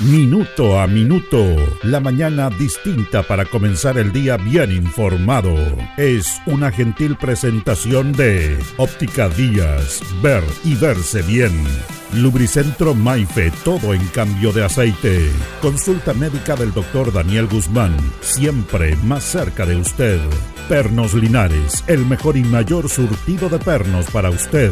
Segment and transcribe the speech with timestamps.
[0.00, 5.56] Minuto a Minuto, la mañana distinta para comenzar el día bien informado.
[5.96, 11.64] Es una gentil presentación de Óptica Díaz, ver y verse bien.
[12.12, 15.32] Lubricentro Maife, todo en cambio de aceite.
[15.60, 20.20] Consulta médica del doctor Daniel Guzmán, siempre más cerca de usted.
[20.68, 24.70] Pernos Linares, el mejor y mayor surtido de pernos para usted.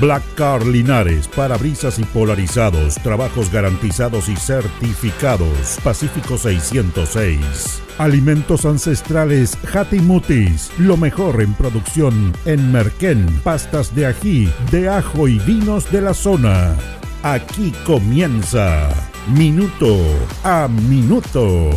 [0.00, 5.78] Black Car Linares, parabrisas y polarizados, trabajos garantizados y certificados.
[5.82, 7.82] Pacífico 606.
[7.98, 15.38] Alimentos ancestrales Hatimutis, lo mejor en producción en Merquén, pastas de ají, de ajo y
[15.40, 16.74] vinos de la zona.
[17.22, 18.90] Aquí comienza
[19.28, 19.96] Minuto
[20.42, 21.70] a Minuto.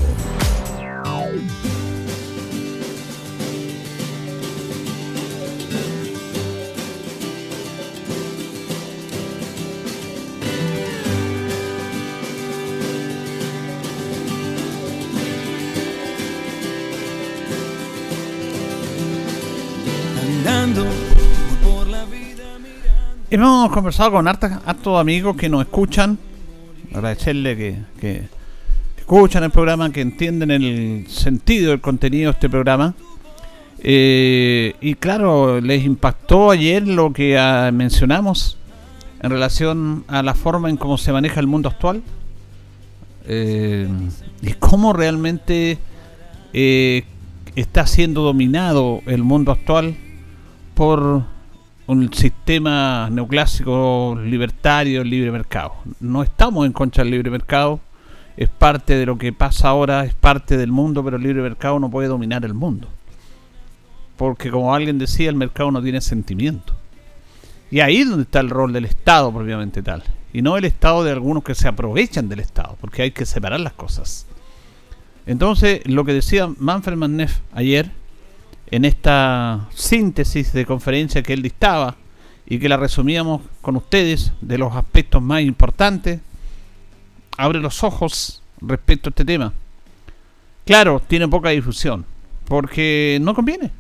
[23.37, 26.17] Hemos conversado con hartos, amigos que nos escuchan.
[26.91, 28.23] Agradecerle que, que
[28.97, 32.95] escuchan el programa, que entienden el sentido del contenido de este programa.
[33.77, 38.57] Eh, y claro, les impactó ayer lo que ah, mencionamos
[39.21, 42.01] en relación a la forma en cómo se maneja el mundo actual
[43.27, 43.87] eh,
[44.41, 45.77] y cómo realmente
[46.53, 47.03] eh,
[47.55, 49.95] está siendo dominado el mundo actual
[50.73, 51.36] por
[51.87, 55.75] un sistema neoclásico libertario, libre mercado.
[56.01, 57.79] No estamos en contra del libre mercado,
[58.35, 61.79] es parte de lo que pasa ahora, es parte del mundo, pero el libre mercado
[61.79, 62.89] no puede dominar el mundo.
[64.17, 66.73] Porque como alguien decía, el mercado no tiene sentimiento.
[67.71, 70.03] Y ahí es donde está el rol del Estado propiamente tal.
[70.33, 73.61] Y no el Estado de algunos que se aprovechan del Estado, porque hay que separar
[73.61, 74.27] las cosas.
[75.25, 77.91] Entonces, lo que decía Manfred Manneff ayer,
[78.69, 81.95] en esta síntesis de conferencia que él dictaba
[82.45, 86.19] y que la resumíamos con ustedes de los aspectos más importantes,
[87.37, 89.53] abre los ojos respecto a este tema.
[90.65, 92.05] Claro, tiene poca difusión,
[92.45, 93.71] porque no conviene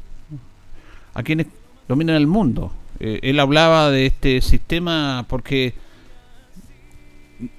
[1.13, 1.47] a quienes
[1.87, 2.71] dominan el mundo.
[2.99, 5.73] Eh, él hablaba de este sistema porque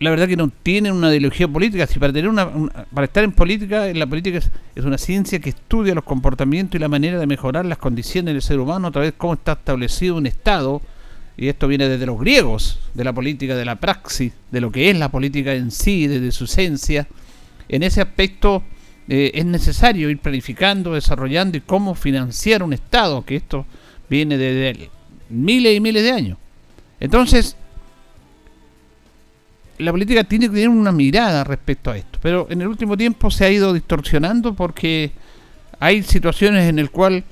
[0.00, 1.86] la verdad que no tienen una ideología política.
[1.86, 2.50] Si para tener una,
[2.92, 6.88] para estar en política, la política es, una ciencia que estudia los comportamientos y la
[6.88, 10.26] manera de mejorar las condiciones del ser humano a través de cómo está establecido un
[10.26, 10.82] Estado.
[11.36, 14.90] Y esto viene desde los griegos, de la política, de la praxis, de lo que
[14.90, 17.06] es la política en sí, desde su esencia.
[17.68, 18.64] En ese aspecto
[19.08, 23.66] eh, es necesario ir planificando, desarrollando y cómo financiar un Estado, que esto
[24.10, 24.90] viene desde
[25.28, 26.38] miles y miles de años.
[26.98, 27.56] Entonces,
[29.78, 33.30] la política tiene que tener una mirada respecto a esto, pero en el último tiempo
[33.30, 35.12] se ha ido distorsionando porque
[35.78, 37.24] hay situaciones en las cuales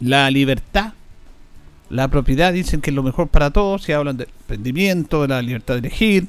[0.00, 0.92] la libertad,
[1.88, 5.42] la propiedad dicen que es lo mejor para todos, se hablan del emprendimiento, de la
[5.42, 6.28] libertad de elegir,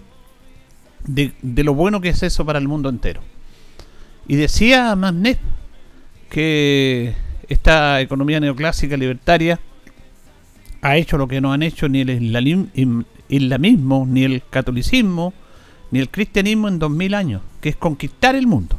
[1.05, 1.33] de,
[1.63, 3.21] lo bueno que es eso para el mundo entero.
[4.27, 5.39] Y decía Magnet
[6.29, 7.13] que
[7.49, 9.59] esta economía neoclásica libertaria
[10.81, 12.31] ha hecho lo que no han hecho ni el
[13.31, 15.33] islamismo, ni el catolicismo,
[15.89, 18.77] ni el cristianismo en dos mil años, que es conquistar el mundo.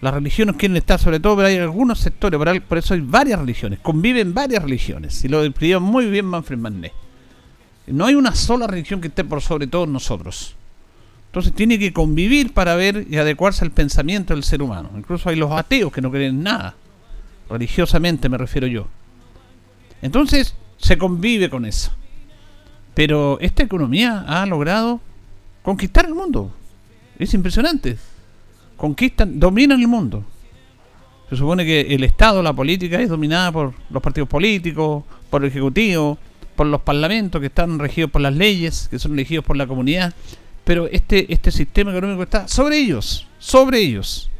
[0.00, 3.80] Las religiones quieren estar sobre todo, pero hay algunos sectores, por eso hay varias religiones,
[3.80, 6.92] conviven varias religiones, y lo describió muy bien Manfred Manné.
[7.86, 10.54] No hay una sola religión que esté por sobre todos nosotros.
[11.26, 14.90] Entonces tiene que convivir para ver y adecuarse al pensamiento del ser humano.
[14.96, 16.74] Incluso hay los ateos que no creen en nada.
[17.48, 18.86] Religiosamente me refiero yo.
[20.02, 21.92] Entonces se convive con eso.
[22.94, 25.00] Pero esta economía ha logrado
[25.62, 26.52] conquistar el mundo.
[27.18, 27.96] Es impresionante.
[28.76, 30.24] Conquistan, dominan el mundo.
[31.28, 35.48] Se supone que el Estado, la política, es dominada por los partidos políticos, por el
[35.48, 36.18] Ejecutivo,
[36.56, 40.12] por los parlamentos que están regidos por las leyes, que son elegidos por la comunidad.
[40.64, 44.30] Pero este, este sistema económico está sobre ellos, sobre ellos.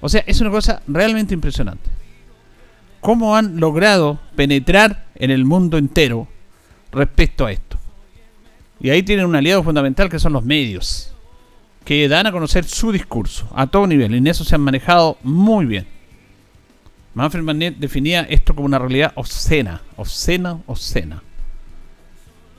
[0.00, 1.90] O sea, es una cosa realmente impresionante.
[3.00, 6.28] ¿Cómo han logrado penetrar en el mundo entero
[6.92, 7.67] respecto a esto?
[8.80, 11.12] Y ahí tienen un aliado fundamental que son los medios,
[11.84, 14.14] que dan a conocer su discurso a todo nivel.
[14.14, 15.86] Y en eso se han manejado muy bien.
[17.14, 21.22] Manfred Magnet definía esto como una realidad obscena, obscena, obscena.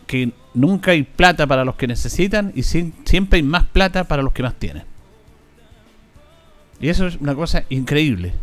[0.07, 4.33] Que nunca hay plata para los que necesitan y siempre hay más plata para los
[4.33, 4.83] que más tienen.
[6.81, 8.33] Y eso es una cosa increíble.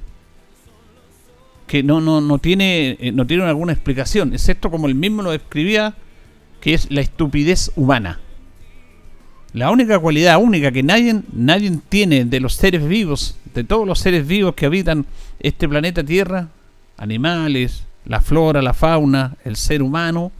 [1.66, 5.32] que no, no, no, tiene, eh, no tiene alguna explicación, excepto como él mismo lo
[5.32, 5.96] describía,
[6.66, 8.18] que es la estupidez humana.
[9.52, 14.00] La única cualidad única que nadie, nadie tiene de los seres vivos, de todos los
[14.00, 15.06] seres vivos que habitan
[15.38, 16.48] este planeta Tierra,
[16.96, 20.32] animales, la flora, la fauna, el ser humano,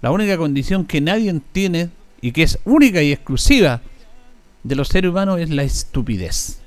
[0.00, 1.90] la única condición que nadie tiene
[2.20, 3.80] y que es única y exclusiva
[4.62, 6.60] de los seres humanos es la estupidez.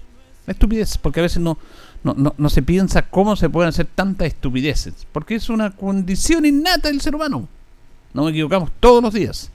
[0.46, 1.58] La estupidez, porque a veces no,
[2.04, 6.90] no, no, se piensa cómo se pueden hacer tantas estupideces, porque es una condición innata
[6.90, 7.48] del ser humano.
[8.14, 9.52] No nos equivocamos todos los días.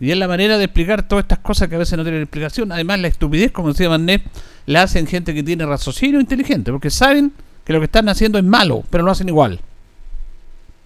[0.00, 2.70] Y es la manera de explicar todas estas cosas que a veces no tienen explicación.
[2.70, 4.22] Además, la estupidez, como decía Manet,
[4.66, 7.32] la hacen gente que tiene raciocinio inteligente, porque saben
[7.64, 9.60] que lo que están haciendo es malo, pero lo hacen igual.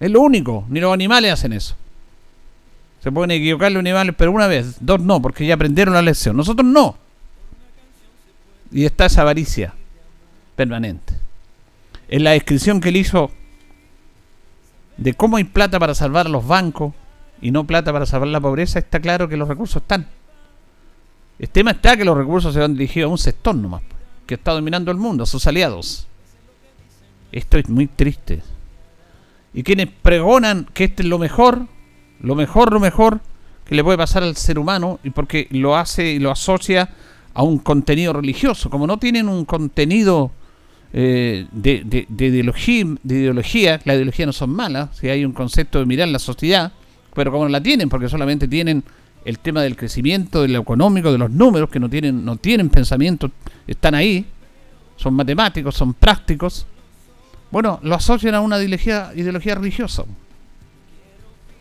[0.00, 1.76] Es lo único, ni los animales hacen eso.
[3.02, 6.37] Se pueden equivocar los animales, pero una vez, dos no, porque ya aprendieron la lección.
[6.37, 6.96] Nosotros no.
[8.70, 9.75] Y está esa avaricia
[10.56, 11.14] permanente.
[12.08, 13.31] En la descripción que él hizo
[14.96, 16.94] de cómo hay plata para salvar a los bancos
[17.40, 20.06] y no plata para salvar la pobreza, está claro que los recursos están.
[21.38, 23.82] El tema está que los recursos se van dirigidos a un sector nomás,
[24.26, 26.06] que está dominando el mundo, a sus aliados.
[27.32, 28.42] Esto es muy triste.
[29.54, 31.66] Y quienes pregonan que este es lo mejor,
[32.20, 33.20] lo mejor, lo mejor
[33.64, 36.90] que le puede pasar al ser humano, y porque lo hace y lo asocia
[37.34, 38.70] a un contenido religioso.
[38.70, 40.30] Como no tienen un contenido
[40.92, 45.86] eh, de, ideología, de ideología, las ideologías no son malas, si hay un concepto de
[45.86, 46.72] mirar la sociedad,
[47.14, 48.84] pero como no la tienen, porque solamente tienen
[49.24, 52.68] el tema del crecimiento, de lo económico, de los números, que no tienen, no tienen
[52.68, 53.30] pensamiento,
[53.66, 54.26] están ahí,
[54.96, 56.66] son matemáticos, son prácticos,
[57.50, 60.04] bueno, lo asocian a una ideología, ideología religiosa.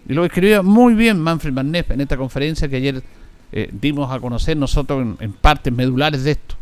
[0.07, 3.04] Y lo escribió muy bien Manfred Manneff en esta conferencia que ayer
[3.51, 6.56] eh, dimos a conocer nosotros en, partes medulares de esto.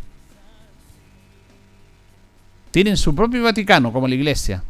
[2.71, 4.63] Tienen su propio Vaticano como la Iglesia,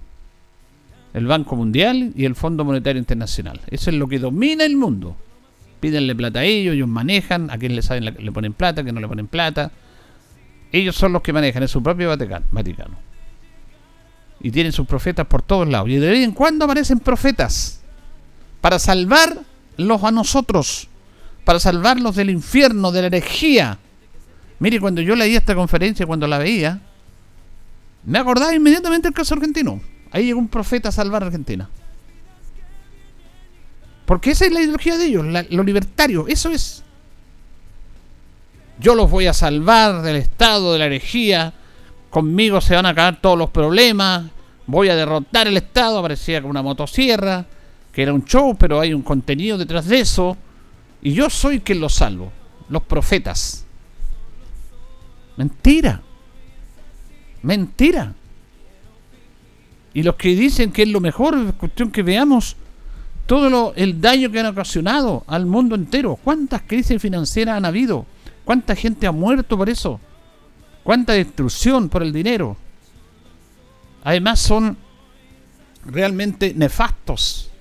[1.14, 3.60] el Banco Mundial y el Fondo Monetario Internacional.
[3.68, 5.18] Eso es lo que domina el mundo.
[5.80, 8.96] Pídenle plata a ellos, ellos manejan, a quien le saben le ponen plata, a quien
[8.96, 9.72] no le ponen plata.
[10.72, 12.98] Ellos son los que manejan, es su propio Vaticano.
[14.42, 15.90] Y tienen sus profetas por todos lados.
[15.90, 17.82] Y de vez en cuando aparecen profetas
[18.62, 20.88] para salvarlos a nosotros,
[21.44, 23.80] para salvarlos del infierno, de la herejía.
[24.60, 26.82] Mire, cuando yo leía esta conferencia, cuando la veía,
[28.10, 29.80] me acordaba inmediatamente el caso argentino.
[30.12, 31.70] Ahí llegó un profeta a salvar a Argentina.
[34.08, 36.84] Porque esa es la ideología de ellos, lo libertario, eso es.
[38.80, 41.54] Yo los voy a salvar del estado, de la herejía,
[42.10, 44.24] conmigo se van a acabar todos los problemas,
[44.66, 47.46] voy a derrotar el Estado, aparecía como una motosierra,
[47.92, 50.36] que era un show, pero hay un contenido detrás de eso,
[51.04, 52.32] y yo soy quien lo salvo,
[52.70, 53.66] los profetas.
[55.38, 56.02] Mentira.
[57.42, 58.14] Mentira.
[59.94, 62.56] Y los que dicen que es lo mejor, es cuestión que veamos
[63.26, 66.18] todo lo, el daño que han ocasionado al mundo entero.
[66.24, 68.06] ¿Cuántas crisis financieras han habido?
[68.46, 70.00] ¿Cuánta gente ha muerto por eso?
[70.84, 72.58] ¿Cuánta destrucción por el dinero?
[74.04, 74.78] Además son
[75.86, 77.52] realmente nefastos.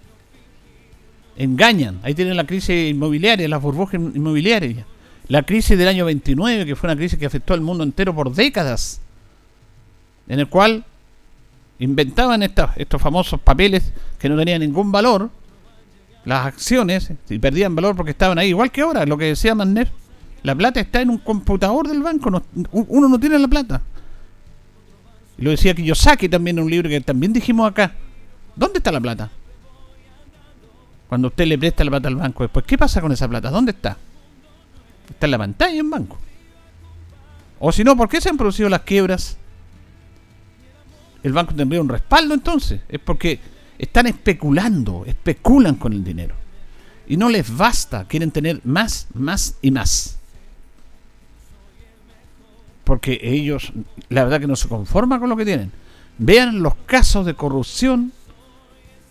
[1.37, 2.01] Engañan.
[2.03, 4.87] Ahí tienen la crisis inmobiliaria, las burbujas inmobiliarias.
[5.29, 8.33] La crisis del año 29, que fue una crisis que afectó al mundo entero por
[8.35, 9.01] décadas.
[10.29, 10.85] En el cual
[11.79, 15.31] inventaban estos famosos papeles que no tenían ningún valor.
[16.25, 18.49] Las acciones, y perdían valor porque estaban ahí.
[18.49, 19.91] Igual que ahora, lo que decía Manner
[20.43, 22.43] la plata está en un computador del banco.
[22.70, 23.82] uno no tiene la plata.
[25.39, 27.93] Lo decía Kiyosaki también en un libro que también dijimos acá.
[28.56, 29.31] ¿Dónde está la plata?
[31.08, 33.51] Cuando usted le presta la plata al banco, después, ¿qué pasa con esa plata?
[33.51, 33.97] ¿Dónde está?
[35.08, 36.19] Está en la pantalla en banco.
[37.61, 39.39] O si no, ¿por qué se han producido las quiebras?
[41.22, 42.81] El banco tendría un respaldo entonces.
[42.89, 43.41] Es porque
[43.79, 46.34] están especulando, especulan con el dinero.
[47.06, 50.19] Y no les basta, quieren tener más, más y más
[52.89, 53.70] porque ellos,
[54.08, 55.70] la verdad que no se conforman con lo que tienen.
[56.17, 58.15] Vean los casos de corrupción,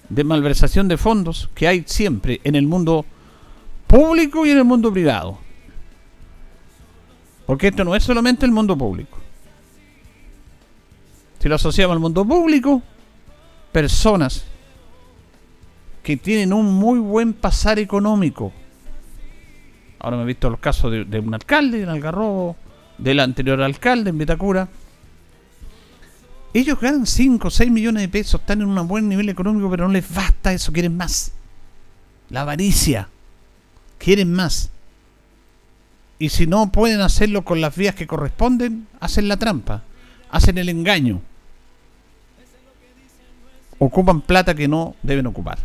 [0.10, 3.06] de malversación de fondos que hay siempre en el mundo
[3.86, 5.38] público y en el mundo privado.
[7.46, 9.20] Porque esto no es solamente el mundo público.
[11.48, 12.84] Si lo asociamos al mundo público,
[13.72, 14.44] personas
[16.04, 18.52] que tienen un muy buen pasar económico.
[19.98, 22.58] Ahora me he visto los casos de, de un alcalde en Algarrobo,
[22.98, 24.68] del anterior alcalde en Vitacura.
[26.54, 29.88] Ellos ganan 5 o 6 millones de pesos, están en un buen nivel económico, pero
[29.88, 31.32] no les basta eso, quieren más.
[32.30, 33.08] La avaricia.
[34.00, 34.70] Quieren más.
[36.20, 39.84] Y si no pueden hacerlo con las vías que corresponden, hacen la trampa,
[40.30, 41.22] hacen el engaño.
[43.80, 45.60] Ocupan plata que no deben ocupar.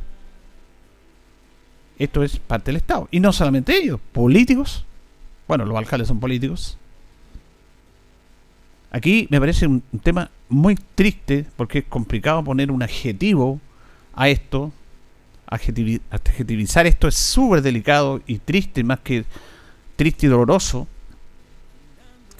[1.98, 3.08] Esto es parte del Estado.
[3.10, 4.84] Y no solamente ellos, políticos.
[5.46, 6.78] Bueno, los alcaldes son políticos.
[8.90, 13.60] Aquí me parece un, tema muy triste porque es complicado poner un adjetivo
[14.14, 14.72] a esto.
[15.46, 19.24] adjetivizar esto es súper delicado y triste, más que
[19.96, 20.86] triste y doloroso.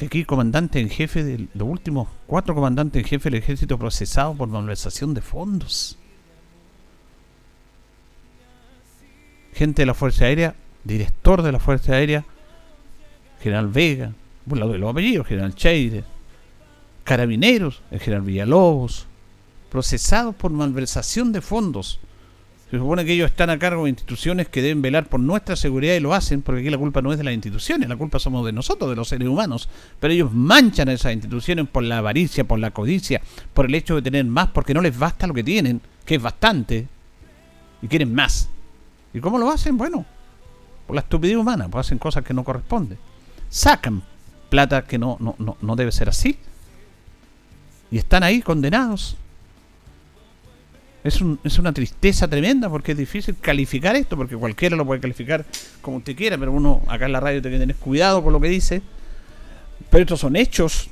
[0.02, 4.36] Que aquí comandante en jefe de los últimos cuatro comandantes en jefe del ejército procesados
[4.36, 5.96] por malversación de fondos.
[9.52, 12.24] gente de la Fuerza Aérea, director de la Fuerza Aérea,
[13.40, 14.12] general Vega,
[14.44, 16.02] bueno, de los apellidos, general Cheire,
[17.04, 19.06] carabineros, el general Villalobos,
[19.70, 22.00] procesados por malversación de fondos.
[22.72, 25.94] Se supone que ellos están a cargo de instituciones que deben velar por nuestra seguridad
[25.94, 28.46] y lo hacen, porque aquí la culpa no es de las instituciones, la culpa somos
[28.46, 29.68] de nosotros, de los seres humanos.
[30.00, 33.20] Pero ellos manchan a esas instituciones por la avaricia, por la codicia,
[33.52, 36.22] por el hecho de tener más, porque no les basta lo que tienen, que es
[36.22, 36.88] bastante,
[37.82, 38.48] y quieren más.
[39.12, 39.76] ¿Y cómo lo hacen?
[39.76, 40.06] Bueno,
[40.86, 42.96] por la estupidez humana, pues hacen cosas que no corresponden.
[43.50, 44.02] Sacan
[44.48, 46.38] plata que no, no, no, no debe ser así.
[47.90, 49.18] Y están ahí condenados.
[51.04, 55.00] Es, un, es una tristeza tremenda porque es difícil calificar esto, porque cualquiera lo puede
[55.00, 55.44] calificar
[55.80, 58.40] como usted quiera, pero uno acá en la radio tiene que tener cuidado con lo
[58.40, 58.82] que dice.
[59.90, 60.88] Pero estos son hechos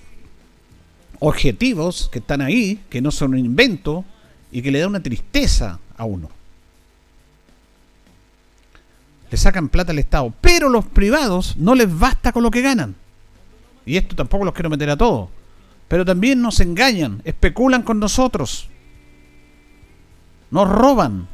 [1.20, 4.04] objetivos que están ahí, que no son un invento
[4.50, 6.30] y que le da una tristeza a uno
[9.30, 12.96] le sacan plata al Estado, pero los privados no les basta con lo que ganan.
[13.86, 15.28] Y esto tampoco los quiero meter a todos.
[15.88, 18.68] Pero también nos engañan, especulan con nosotros.
[20.50, 21.28] Nos roban,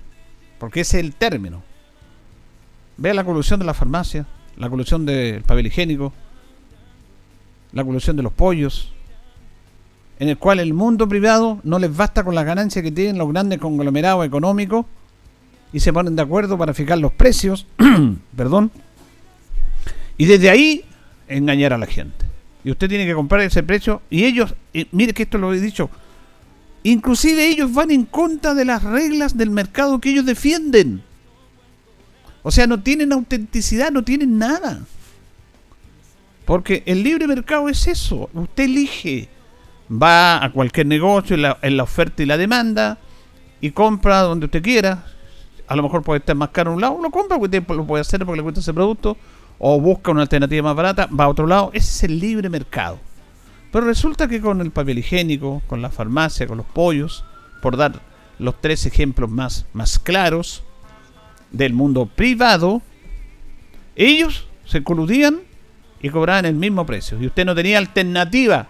[0.59, 1.63] porque ese es el término.
[2.97, 6.13] Vea la colusión de la farmacia, la colusión del papel higiénico,
[7.73, 8.93] la colusión de los pollos,
[10.19, 13.31] en el cual el mundo privado no les basta con la ganancia que tienen los
[13.31, 14.87] grandes conglomerados económicos
[15.73, 17.67] y se ponen de acuerdo para fijar los precios,
[18.37, 18.71] perdón,
[20.17, 20.85] y desde ahí
[21.29, 22.25] engañar a la gente.
[22.65, 24.55] Y usted tiene que comprar ese precio y ellos,
[24.93, 25.91] mire que esto lo he dicho,
[26.91, 31.03] inclusive ellos van en contra de las reglas del mercado que ellos defienden.
[32.43, 34.81] O sea, no tienen autenticidad, no tienen nada.
[36.45, 38.31] Porque el libre mercado es eso.
[38.33, 39.29] Usted elige,
[39.91, 42.99] va a cualquier negocio en la, en la oferta y la demanda
[43.61, 45.05] y compra donde usted quiera
[45.67, 48.01] a lo mejor puede estar más caro en un lado, lo compra porque lo puede
[48.01, 49.17] hacer porque le cuesta ese producto,
[49.59, 52.99] o busca una alternativa más barata, va a otro lado, ese es el libre mercado.
[53.77, 57.27] Pero resulta que con el papel higiénico, con la farmacia, con los pollos,
[57.61, 58.01] por dar
[58.39, 59.67] los tres ejemplos más,
[59.99, 60.65] claros
[61.51, 62.81] del mundo privado,
[63.95, 65.41] ellos se coludían
[66.01, 67.21] y cobraban el mismo precio.
[67.21, 68.69] Y usted no tenía alternativa,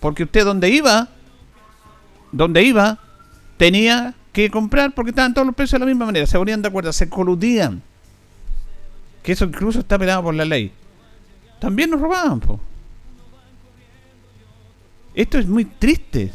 [0.00, 1.10] porque usted donde iba,
[2.32, 2.98] donde iba,
[3.56, 6.66] tenía que comprar porque estaban todos los precios de la misma manera, se ponían de
[6.66, 7.82] acuerdo, se coludían.
[9.22, 10.72] Que eso incluso está penado por la ley.
[11.60, 12.40] También nos robaban,
[15.14, 16.32] Esto es muy triste.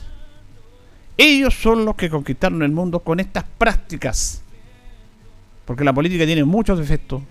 [1.17, 4.43] Ellos son los que conquistaron el mundo con estas prácticas.
[5.65, 7.21] Porque la política tiene muchos defectos.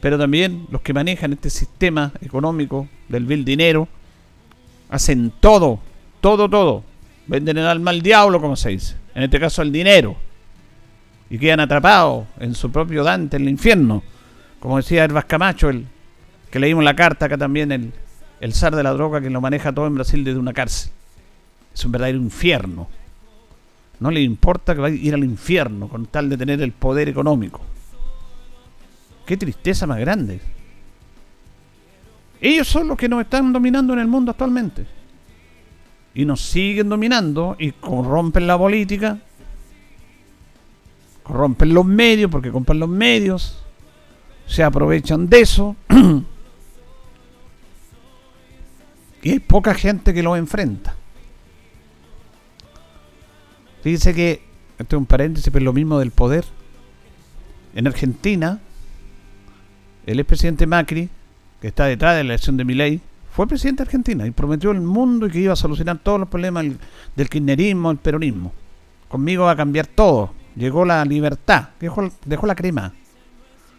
[0.00, 3.88] Pero también los que manejan este sistema económico del vil dinero
[4.88, 5.80] hacen todo,
[6.20, 6.84] todo, todo.
[7.26, 10.16] Venden el alma al diablo, como se dice en este caso el dinero,
[11.28, 14.04] y quedan atrapados en su propio Dante, en el infierno.
[14.60, 15.86] Como decía Herbas Camacho, el,
[16.52, 17.92] que leímos la carta acá también, el,
[18.40, 20.90] el zar de la droga que lo maneja todo en Brasil desde una cárcel.
[21.74, 22.88] Es un verdadero infierno.
[24.00, 27.08] No le importa que vaya a ir al infierno con tal de tener el poder
[27.08, 27.60] económico.
[29.26, 30.40] Qué tristeza más grande.
[32.40, 34.86] Ellos son los que nos están dominando en el mundo actualmente
[36.14, 39.18] y nos siguen dominando y corrompen la política,
[41.22, 43.62] corrompen los medios porque compran los medios,
[44.46, 45.76] se aprovechan de eso
[49.22, 50.94] y hay poca gente que lo enfrenta.
[53.82, 54.42] Fíjense que,
[54.78, 56.44] esto es un paréntesis, pero lo mismo del poder.
[57.74, 58.60] En Argentina,
[60.06, 61.08] el expresidente Macri,
[61.60, 64.80] que está detrás de la elección de Milei, fue presidente de Argentina y prometió el
[64.80, 66.64] mundo que iba a solucionar todos los problemas
[67.14, 68.52] del, kirchnerismo, el peronismo.
[69.08, 70.32] Conmigo va a cambiar todo.
[70.56, 72.92] Llegó la libertad, dejó, dejó la crema.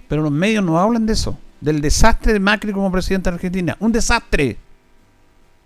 [0.07, 3.75] Pero los medios no hablan de eso, del desastre de Macri como presidente de Argentina.
[3.79, 4.57] Un desastre.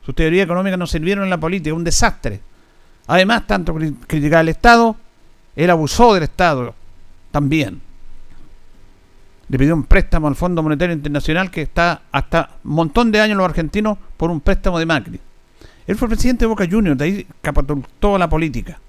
[0.05, 2.41] Sus teorías económicas no sirvieron en la política, un desastre.
[3.07, 4.95] Además, tanto criticar al Estado,
[5.55, 6.75] él abusó del Estado
[7.31, 7.81] también
[9.53, 13.37] le pidió un préstamo al Fondo Monetario Internacional que está hasta un montón de años
[13.37, 15.19] los argentinos por un préstamo de Macri.
[15.85, 18.79] Él fue presidente de Boca Juniors, de ahí capatultó la política.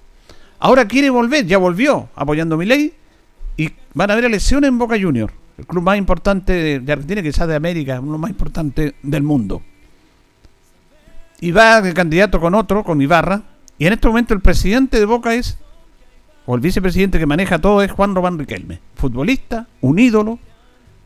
[0.59, 2.93] Ahora quiere volver, ya volvió apoyando mi ley
[3.57, 7.47] y van a haber elecciones en Boca Junior, el club más importante de, Argentina, quizás
[7.47, 9.61] de América, uno más importante del mundo.
[11.39, 13.41] Y va de candidato con otro, con Ibarra,
[13.77, 15.57] y en este momento el presidente de Boca es,
[16.45, 20.39] o el vicepresidente que maneja todo es Juan Román Riquelme, futbolista, un ídolo,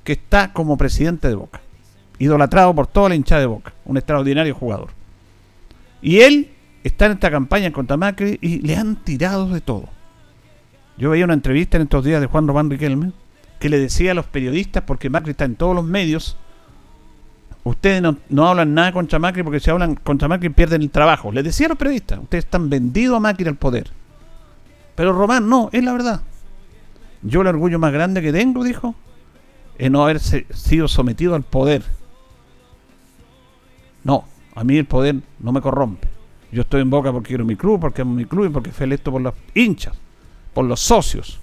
[0.03, 1.61] que está como presidente de Boca.
[2.19, 4.89] Idolatrado por toda la hinchada de Boca, un extraordinario jugador.
[6.01, 6.51] Y él
[6.83, 9.89] está en esta campaña contra Macri y le han tirado de todo.
[10.97, 13.13] Yo veía una entrevista en estos días de Juan Román Riquelme
[13.59, 16.37] que le decía a los periodistas, porque Macri está en todos los medios,
[17.63, 21.31] ustedes no, hablan nada contra Macri porque si hablan contra Macri pierden el trabajo.
[21.31, 23.89] Le decía a los periodistas, ustedes están vendidos a Macri al poder.
[24.95, 26.21] Pero Román, no, es la verdad.
[27.21, 28.95] Yo el orgullo más grande que tengo, dijo,
[29.77, 31.83] es no haber sido sometido al poder.
[34.03, 34.25] No,
[34.55, 36.07] a mí el poder no me corrompe.
[36.51, 38.85] Yo estoy en Boca porque quiero mi club, porque amo mi club y porque fui
[38.85, 39.95] electo por los hinchas,
[40.53, 41.39] por los socios.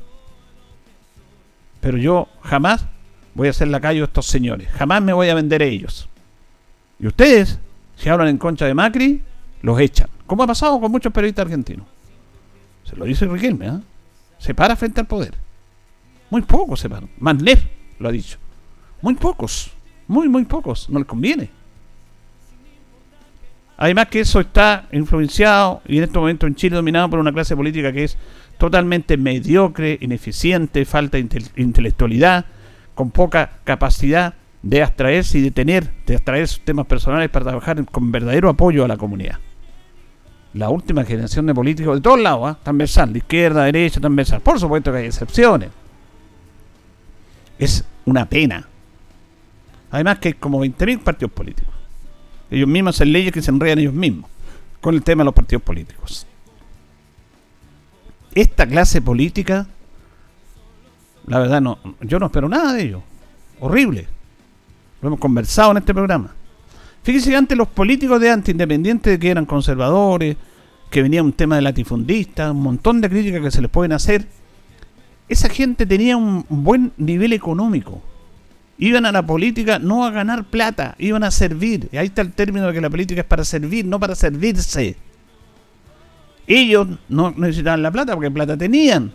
[1.80, 2.86] Pero yo jamás
[3.36, 4.68] voy a hacer lacayo a estos señores.
[4.72, 6.08] Jamás me voy a vender a ellos.
[6.98, 7.58] Y ustedes,
[7.96, 9.22] si hablan en contra de Macri,
[9.60, 10.08] los echan.
[10.26, 11.86] Como ha pasado con muchos periodistas argentinos.
[12.84, 13.78] Se lo dice Riquelme, ¿eh?
[14.38, 15.34] Se para frente al poder.
[16.30, 17.10] Muy pocos se paran.
[17.18, 17.62] Manlef
[17.98, 18.38] lo ha dicho.
[19.02, 19.70] Muy pocos.
[20.08, 20.88] Muy, muy pocos.
[20.88, 21.50] No les conviene.
[23.76, 27.54] Además que eso está influenciado y en este momento en Chile dominado por una clase
[27.54, 28.16] política que es
[28.56, 32.46] totalmente mediocre, ineficiente, falta de intelectualidad,
[32.96, 37.84] con poca capacidad de abstraerse y de tener, de abstraer sus temas personales para trabajar
[37.84, 39.38] con verdadero apoyo a la comunidad.
[40.54, 42.58] La última generación de políticos de todos lados, ¿eh?
[42.64, 44.40] transversal, de izquierda, derecha, transversal.
[44.40, 45.68] Por supuesto que hay excepciones.
[47.58, 48.66] Es una pena.
[49.90, 51.74] Además que hay como 20.000 partidos políticos.
[52.50, 54.30] Ellos mismos hacen leyes que se enredan ellos mismos
[54.80, 56.26] con el tema de los partidos políticos.
[58.34, 59.66] Esta clase política,
[61.26, 63.02] la verdad, no, yo no espero nada de ellos.
[63.60, 64.06] Horrible.
[65.00, 66.34] Lo hemos conversado en este programa.
[67.02, 70.36] Fíjense que antes los políticos de antes, independientes de que eran conservadores,
[70.90, 74.26] que venía un tema de latifundistas, un montón de críticas que se les pueden hacer,
[75.28, 78.02] esa gente tenía un buen nivel económico
[78.78, 81.88] Iban a la política no a ganar plata, iban a servir.
[81.92, 84.96] Y ahí está el término de que la política es para servir, no para servirse.
[86.46, 89.12] Ellos no necesitaban la plata porque plata tenían.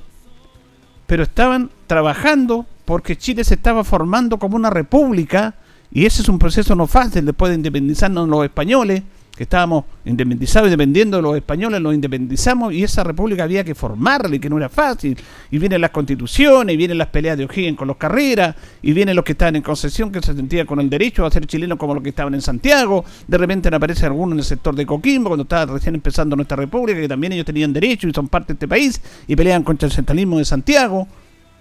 [1.12, 5.56] Pero estaban trabajando porque Chile se estaba formando como una república.
[5.92, 9.04] Y ese es un proceso no fácil después de independizarnos los españoles
[9.36, 13.74] que estábamos independizados y dependiendo de los españoles, los independizamos y esa república había que
[13.74, 15.18] formarla y que no era fácil.
[15.50, 19.16] Y vienen las constituciones, y vienen las peleas de O'Higgins con los carreras, y vienen
[19.16, 21.94] los que estaban en concesión que se sentían con el derecho a ser chilenos como
[21.94, 23.06] los que estaban en Santiago.
[23.28, 27.00] De repente aparece alguno en el sector de Coquimbo cuando estaba recién empezando nuestra república,
[27.00, 29.94] que también ellos tenían derecho y son parte de este país y pelean contra el
[29.94, 31.08] centralismo de Santiago.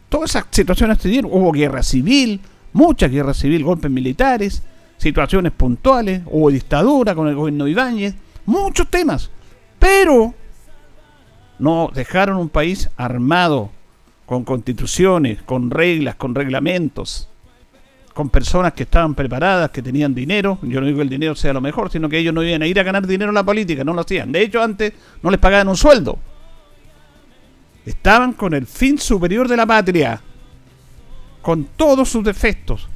[0.08, 1.30] Todas esas situaciones se dieron.
[1.32, 2.40] Hubo guerra civil,
[2.72, 4.62] mucha guerra civil, golpes militares
[5.00, 9.30] situaciones puntuales, hubo dictadura con el gobierno de Ibáñez, muchos temas,
[9.78, 10.34] pero
[11.58, 13.70] no dejaron un país armado,
[14.26, 17.28] con constituciones, con reglas, con reglamentos,
[18.12, 20.58] con personas que estaban preparadas, que tenían dinero.
[20.62, 22.66] Yo no digo que el dinero sea lo mejor, sino que ellos no iban a
[22.66, 24.30] ir a ganar dinero en la política, no lo hacían.
[24.30, 26.18] De hecho, antes no les pagaban un sueldo.
[27.86, 30.20] Estaban con el fin superior de la patria,
[31.40, 32.86] con todos sus defectos,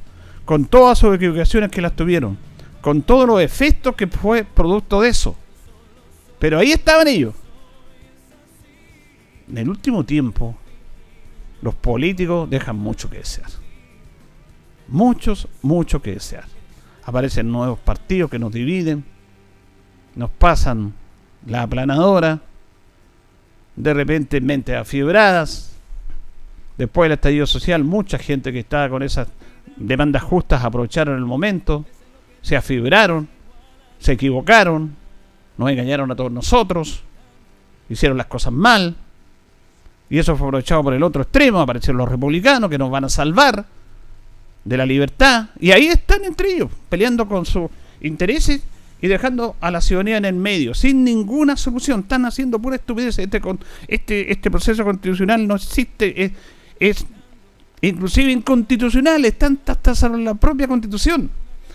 [0.45, 2.37] con todas sus equivocaciones que las tuvieron,
[2.81, 5.35] con todos los efectos que fue producto de eso.
[6.39, 7.33] Pero ahí estaban ellos.
[9.49, 10.55] En el último tiempo,
[11.61, 13.49] los políticos dejan mucho que desear.
[14.87, 16.45] Muchos, mucho que desear.
[17.03, 19.03] Aparecen nuevos partidos que nos dividen,
[20.15, 20.93] nos pasan
[21.45, 22.41] la aplanadora,
[23.75, 25.75] de repente mentes afiebradas,
[26.77, 29.27] después del estallido social, mucha gente que estaba con esas
[29.75, 31.85] demandas justas aprovecharon el momento,
[32.41, 33.27] se afibraron,
[33.99, 34.95] se equivocaron,
[35.57, 37.03] nos engañaron a todos nosotros,
[37.89, 38.95] hicieron las cosas mal,
[40.09, 43.09] y eso fue aprovechado por el otro extremo, aparecieron los republicanos que nos van a
[43.09, 43.65] salvar
[44.63, 47.69] de la libertad, y ahí están entre ellos, peleando con sus
[48.01, 48.63] intereses
[49.01, 52.01] y dejando a la ciudadanía en el medio, sin ninguna solución.
[52.01, 53.19] Están haciendo pura estupidez.
[53.19, 53.41] Este,
[53.87, 56.31] este, este proceso constitucional no existe, es,
[56.79, 57.05] es
[57.81, 61.29] inclusive inconstitucionales, tantas en la propia constitución.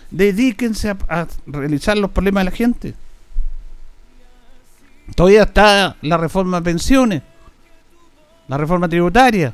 [0.09, 2.93] Dedíquense a, realizar los problemas de la gente.
[5.15, 7.21] Todavía está la reforma de pensiones,
[8.47, 9.53] la reforma tributaria,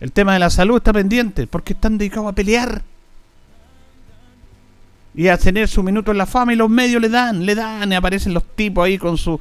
[0.00, 2.82] el tema de la salud está pendiente, porque están dedicados a pelear.
[5.14, 7.90] Y a tener su minuto en la fama y los medios le dan, le dan,
[7.90, 9.40] y aparecen los tipos ahí con su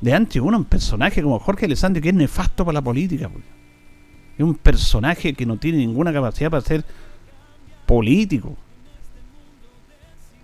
[0.00, 3.28] de antes uno un personaje como Jorge Alessandri que es nefasto para la política.
[3.28, 3.44] Pues.
[4.38, 6.84] Es un personaje que no tiene ninguna capacidad para ser
[7.84, 8.56] político.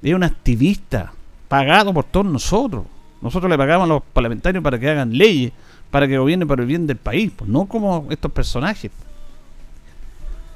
[0.03, 1.13] Es un activista
[1.47, 2.85] pagado por todos nosotros.
[3.23, 5.53] Nosotros le pagamos a los parlamentarios para que hagan leyes,
[5.93, 8.91] para que gobiernen por el bien del país, pues no como estos personajes.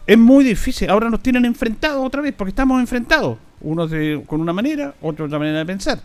[0.05, 0.91] Es muy difícil.
[0.91, 3.39] Ahora nos tienen enfrentados otra vez, porque estamos enfrentados.
[3.61, 3.91] Unos
[4.27, 6.01] con una manera, otros otra manera de pensar.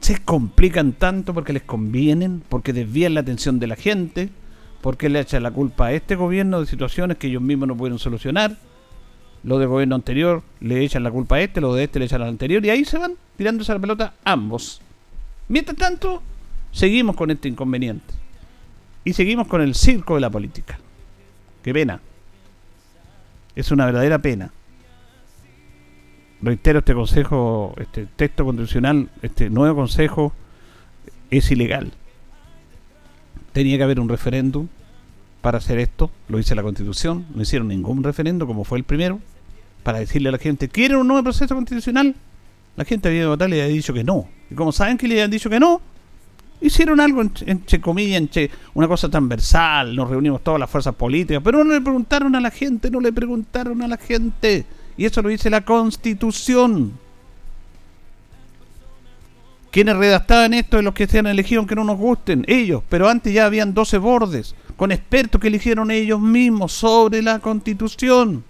[0.00, 4.30] Se complican tanto porque les convienen, porque desvían la atención de la gente
[4.84, 7.98] porque le echan la culpa a este gobierno de situaciones que ellos mismos no pudieron
[7.98, 8.54] solucionar.
[9.42, 12.20] Lo del gobierno anterior le echan la culpa a este, lo de este le echan
[12.20, 14.82] al anterior, y ahí se van tirándose la pelota ambos.
[15.48, 16.22] Mientras tanto,
[16.70, 18.12] seguimos con este inconveniente.
[19.06, 20.78] Y seguimos con el circo de la política.
[21.62, 22.02] Qué pena.
[23.56, 24.52] Es una verdadera pena.
[26.42, 30.34] Reitero, este consejo, este texto constitucional, este nuevo consejo
[31.30, 31.90] es ilegal
[33.54, 34.66] tenía que haber un referéndum
[35.40, 39.20] para hacer esto, lo dice la constitución, no hicieron ningún referéndum como fue el primero,
[39.84, 42.14] para decirle a la gente, ¿quieren un nuevo proceso constitucional?
[42.76, 44.26] La gente había votado y le dicho que no.
[44.50, 45.80] Y como saben que le habían dicho que no,
[46.60, 51.62] hicieron algo, entre comillas, entre una cosa transversal, nos reunimos todas las fuerzas políticas, pero
[51.62, 54.64] no le preguntaron a la gente, no le preguntaron a la gente.
[54.96, 57.03] Y eso lo dice la constitución.
[59.74, 62.44] ¿Quiénes redactaban esto de los que se han elegido aunque no nos gusten?
[62.46, 67.40] Ellos, pero antes ya habían 12 bordes, con expertos que eligieron ellos mismos sobre la
[67.40, 68.44] constitución.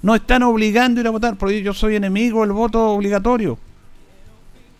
[0.00, 3.58] No están obligando a ir a votar, porque yo soy enemigo del voto obligatorio.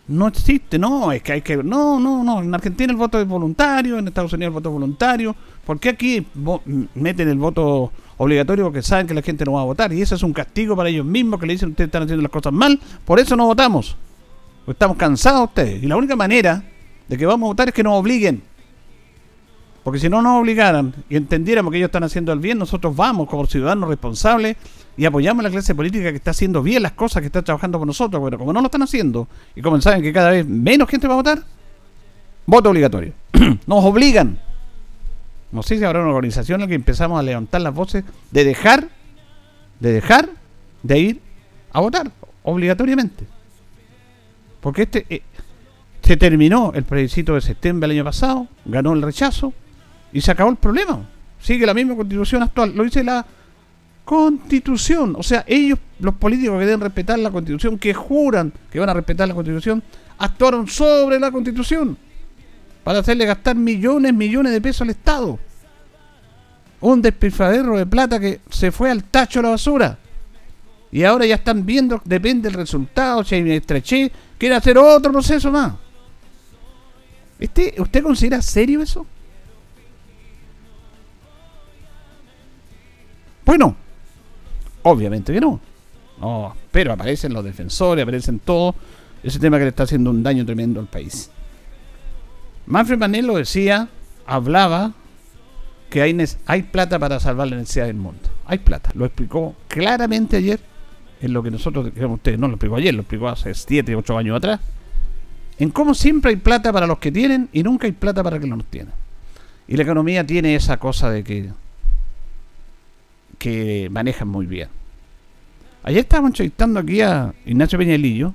[0.07, 1.57] No existe, no, es que hay que...
[1.57, 4.73] No, no, no, en Argentina el voto es voluntario, en Estados Unidos el voto es
[4.73, 5.35] voluntario.
[5.63, 6.25] ¿Por qué aquí
[6.95, 9.93] meten el voto obligatorio porque saben que la gente no va a votar?
[9.93, 12.31] Y eso es un castigo para ellos mismos que le dicen ustedes están haciendo las
[12.31, 13.95] cosas mal, por eso no votamos.
[14.67, 15.81] Estamos cansados ustedes.
[15.83, 16.63] Y la única manera
[17.07, 18.43] de que vamos a votar es que nos obliguen.
[19.83, 23.27] Porque si no nos obligaran y entendiéramos que ellos están haciendo el bien, nosotros vamos
[23.27, 24.57] como ciudadanos responsables
[24.97, 27.79] y apoyamos a la clase política que está haciendo bien las cosas, que está trabajando
[27.79, 28.21] con nosotros.
[28.23, 31.13] Pero como no lo están haciendo y como saben que cada vez menos gente va
[31.13, 31.43] a votar,
[32.45, 33.13] voto obligatorio.
[33.65, 34.37] nos obligan.
[35.51, 38.43] No sé si habrá una organización en la que empezamos a levantar las voces de
[38.43, 38.87] dejar,
[39.79, 40.29] de dejar
[40.83, 41.21] de ir
[41.71, 42.11] a votar
[42.43, 43.25] obligatoriamente.
[44.61, 45.21] Porque este eh,
[46.01, 49.53] se terminó el plebiscito de septiembre del año pasado, ganó el rechazo
[50.11, 51.07] y se acabó el problema.
[51.39, 53.25] Sigue la misma constitución actual, lo dice la
[54.03, 55.15] constitución.
[55.17, 58.93] O sea, ellos, los políticos que deben respetar la constitución, que juran que van a
[58.93, 59.83] respetar la constitución,
[60.17, 61.97] actuaron sobre la constitución
[62.83, 65.39] para hacerle gastar millones, millones de pesos al Estado.
[66.81, 69.97] Un despilfarro de plata que se fue al tacho de la basura.
[70.91, 75.51] Y ahora ya están viendo, depende del resultado, si hay estrechez, quiere hacer otro proceso
[75.51, 75.73] más.
[77.37, 79.05] ¿Este, ¿Usted considera serio eso?
[83.45, 83.75] Bueno,
[84.83, 85.59] obviamente que no.
[86.19, 86.55] no.
[86.71, 88.75] Pero aparecen los defensores, aparecen todos.
[89.21, 91.29] Ese tema que le está haciendo un daño tremendo al país.
[92.65, 93.89] Manfred Manel lo decía,
[94.25, 94.93] hablaba
[95.89, 98.29] que hay, hay plata para salvar la necesidad del mundo.
[98.45, 98.91] Hay plata.
[98.93, 100.61] Lo explicó claramente ayer
[101.21, 104.17] en lo que nosotros, digamos, ustedes no lo explicó ayer, lo explicó hace 7, 8
[104.17, 104.59] años atrás,
[105.57, 108.43] en cómo siempre hay plata para los que tienen y nunca hay plata para los
[108.43, 108.93] que no tienen.
[109.67, 111.49] Y la economía tiene esa cosa de que,
[113.37, 114.69] que manejan muy bien.
[115.83, 118.33] Ayer estábamos entrevistando aquí a Ignacio Peñalillo,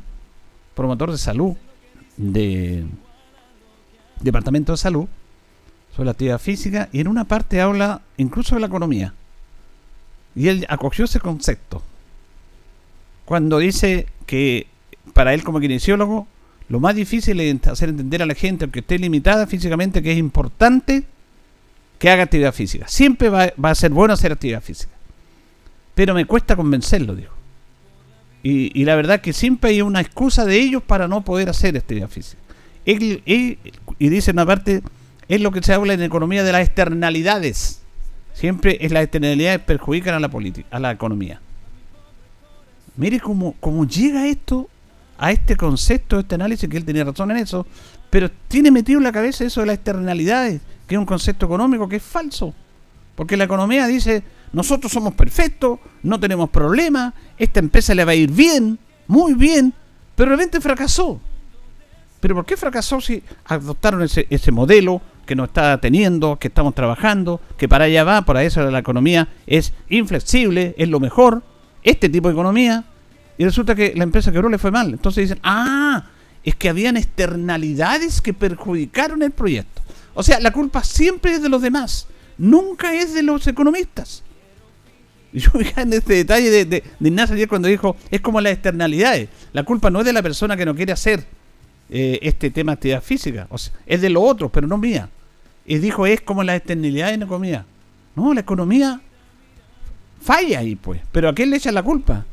[0.74, 1.54] promotor de salud
[2.16, 2.84] de
[4.20, 5.06] Departamento de Salud,
[5.92, 9.14] sobre la actividad física, y en una parte habla incluso de la economía.
[10.34, 11.82] Y él acogió ese concepto
[13.24, 14.66] cuando dice que
[15.12, 16.26] para él como kinesiólogo
[16.68, 20.18] lo más difícil es hacer entender a la gente, aunque esté limitada físicamente, que es
[20.18, 21.04] importante
[21.98, 22.88] que haga actividad física.
[22.88, 24.92] Siempre va, a ser bueno hacer actividad física.
[25.94, 27.32] Pero me cuesta convencerlo, dijo.
[28.42, 32.08] Y, la verdad que siempre hay una excusa de ellos para no poder hacer actividad
[32.08, 32.42] física.
[32.84, 33.58] y
[33.98, 34.82] dice una parte,
[35.28, 37.80] es lo que se habla en economía de las externalidades.
[38.34, 40.30] Siempre es las externalidades perjudican a la
[40.70, 41.40] a la economía.
[42.96, 44.68] Mire cómo, cómo llega esto
[45.18, 47.66] a este concepto, a este análisis, que él tenía razón en eso,
[48.10, 51.88] pero tiene metido en la cabeza eso de las externalidades, que es un concepto económico
[51.88, 52.54] que es falso.
[53.16, 58.16] Porque la economía dice, nosotros somos perfectos, no tenemos problemas, esta empresa le va a
[58.16, 59.72] ir bien, muy bien,
[60.14, 61.20] pero de repente fracasó.
[62.20, 66.74] ¿Pero por qué fracasó si adoptaron ese, ese modelo que nos está teniendo, que estamos
[66.74, 71.42] trabajando, que para allá va, por eso la economía es inflexible, es lo mejor?
[71.84, 72.84] Este tipo de economía
[73.38, 74.90] y resulta que la empresa quebró le fue mal.
[74.90, 76.06] Entonces dicen, ah,
[76.42, 79.82] es que habían externalidades que perjudicaron el proyecto.
[80.14, 82.06] O sea, la culpa siempre es de los demás,
[82.38, 84.22] nunca es de los economistas.
[85.32, 88.52] Y yo me en este detalle de, de, Ignacio ayer cuando dijo, es como las
[88.52, 89.28] externalidades.
[89.52, 91.24] La culpa no es de la persona que no quiere hacer
[91.90, 93.48] eh, este tema de actividad física,
[93.86, 95.10] es de los otros, pero no mía.
[95.66, 97.66] Y dijo, es como las externalidades en la economía.
[98.14, 99.00] No, la economía
[100.24, 101.00] falla ahí, pues.
[101.12, 102.24] Pero ¿a quién le echan la culpa?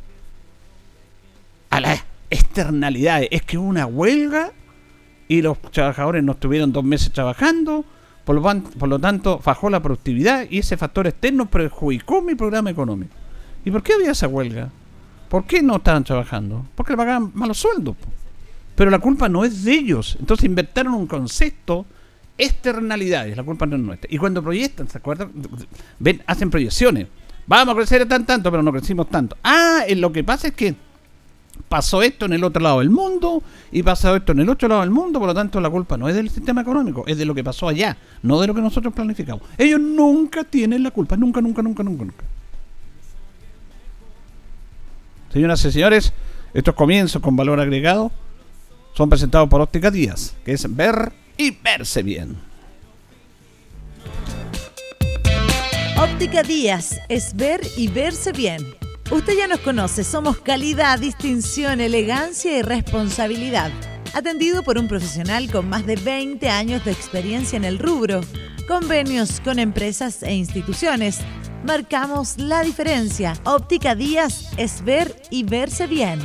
[1.69, 3.27] A las externalidades.
[3.31, 4.51] Es que hubo una huelga
[5.27, 7.85] y los trabajadores no estuvieron dos meses trabajando,
[8.25, 8.35] por
[8.87, 13.13] lo, tanto bajó la productividad y ese factor externo perjudicó mi programa económico.
[13.65, 14.69] ¿Y por qué había esa huelga?
[15.29, 16.65] ¿Por qué no estaban trabajando?
[16.75, 17.95] Porque le pagaban malos sueldos.
[18.75, 20.17] Pero la culpa no es de ellos.
[20.19, 21.85] Entonces inventaron un concepto
[22.37, 24.09] externalidades, la culpa no es nuestra.
[24.11, 25.31] Y cuando proyectan, ¿se acuerdan?
[25.99, 27.07] Ven, hacen proyecciones.
[27.51, 29.35] Vamos a crecer tan tanto, pero no crecimos tanto.
[29.43, 30.73] Ah, lo que pasa es que
[31.67, 34.79] pasó esto en el otro lado del mundo y pasó esto en el otro lado
[34.79, 37.35] del mundo, por lo tanto la culpa no es del sistema económico, es de lo
[37.35, 39.43] que pasó allá, no de lo que nosotros planificamos.
[39.57, 42.23] Ellos nunca tienen la culpa, nunca, nunca, nunca, nunca, nunca.
[45.33, 46.13] Señoras y señores,
[46.53, 48.13] estos comienzos con valor agregado
[48.93, 52.50] son presentados por Óptica Díaz, que es ver y verse bien.
[56.01, 58.73] Óptica Díaz es ver y verse bien.
[59.11, 63.69] Usted ya nos conoce, somos calidad, distinción, elegancia y responsabilidad.
[64.15, 68.21] Atendido por un profesional con más de 20 años de experiencia en el rubro,
[68.67, 71.19] convenios con empresas e instituciones.
[71.67, 73.33] Marcamos la diferencia.
[73.43, 76.19] Óptica Díaz es ver y verse bien.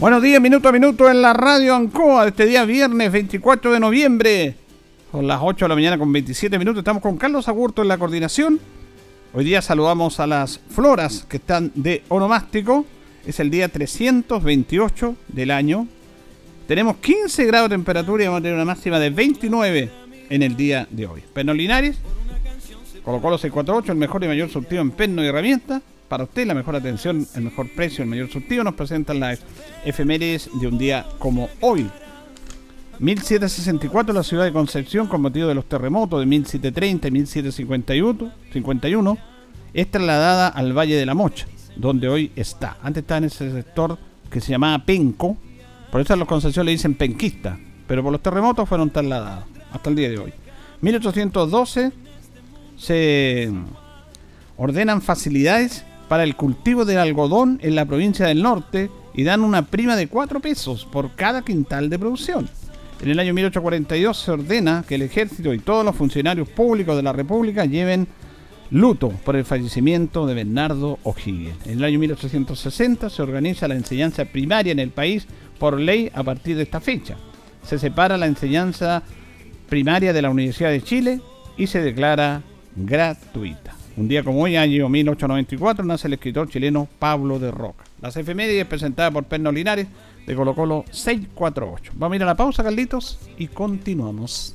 [0.00, 4.65] Buenos días, minuto a minuto en la radio Ancoa este día viernes 24 de noviembre.
[5.16, 6.80] Son las 8 de la mañana con 27 minutos.
[6.80, 8.60] Estamos con Carlos Agurto en la coordinación.
[9.32, 12.84] Hoy día saludamos a las floras que están de onomástico.
[13.26, 15.88] Es el día 328 del año.
[16.68, 19.90] Tenemos 15 grados de temperatura y vamos a tener una máxima de 29
[20.28, 21.22] en el día de hoy.
[21.32, 21.96] Perno Linares,
[23.02, 26.52] colocó los 648, el mejor y mayor surtido en perno y herramientas para usted la
[26.52, 28.64] mejor atención, el mejor precio, el mayor surtido.
[28.64, 29.40] Nos presentan las
[29.86, 31.88] efemérides de un día como hoy.
[32.98, 39.18] 1764 la ciudad de Concepción con motivo de los terremotos de 1730 y 1751
[39.74, 42.78] es trasladada al Valle de la Mocha, donde hoy está.
[42.82, 43.98] Antes estaba en ese sector
[44.30, 45.36] que se llamaba Penco,
[45.90, 49.90] por eso a los Concepción le dicen penquista, pero por los terremotos fueron trasladados hasta
[49.90, 50.32] el día de hoy.
[50.80, 51.92] 1812
[52.78, 53.52] se
[54.56, 59.62] ordenan facilidades para el cultivo del algodón en la provincia del norte y dan una
[59.62, 62.48] prima de 4 pesos por cada quintal de producción.
[63.00, 67.02] En el año 1842 se ordena que el ejército y todos los funcionarios públicos de
[67.02, 68.08] la República lleven
[68.70, 71.66] luto por el fallecimiento de Bernardo O'Higgins.
[71.66, 75.26] En el año 1860 se organiza la enseñanza primaria en el país
[75.58, 77.16] por ley a partir de esta fecha.
[77.62, 79.02] Se separa la enseñanza
[79.68, 81.20] primaria de la Universidad de Chile
[81.56, 82.42] y se declara
[82.74, 83.74] gratuita.
[83.96, 87.84] Un día como hoy, año 1894, nace el escritor chileno Pablo de Roca.
[88.02, 89.86] Las efemérides presentadas por Perno Linares
[90.26, 91.92] de Colo Colo 648.
[91.96, 94.54] Vamos a ir a la pausa, Carlitos, y continuamos.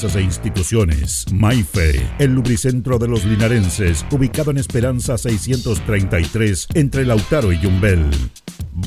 [0.03, 1.25] e instituciones.
[1.31, 8.09] Maife, el lubricentro de los linarenses, ubicado en Esperanza 633, entre Lautaro y Yumbel.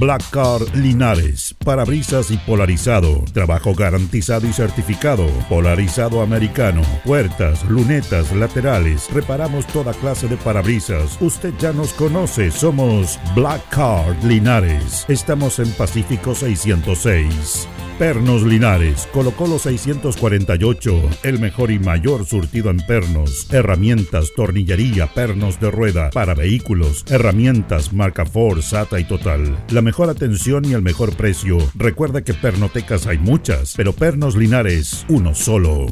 [0.00, 9.08] Black Car Linares, parabrisas y polarizado, trabajo garantizado y certificado, polarizado americano, puertas, lunetas, laterales,
[9.12, 11.16] reparamos toda clase de parabrisas.
[11.20, 15.04] Usted ya nos conoce, somos Black Car Linares.
[15.08, 17.68] Estamos en Pacífico 606.
[17.98, 25.60] Pernos Linares, colocó los 648, el mejor y mayor surtido en pernos, herramientas, tornillería, pernos
[25.60, 29.56] de rueda, para vehículos, herramientas, marca Ford, SATA y Total.
[29.70, 31.58] La mejor atención y el mejor precio.
[31.74, 35.86] Recuerda que pernotecas hay muchas, pero Pernos Linares, uno solo.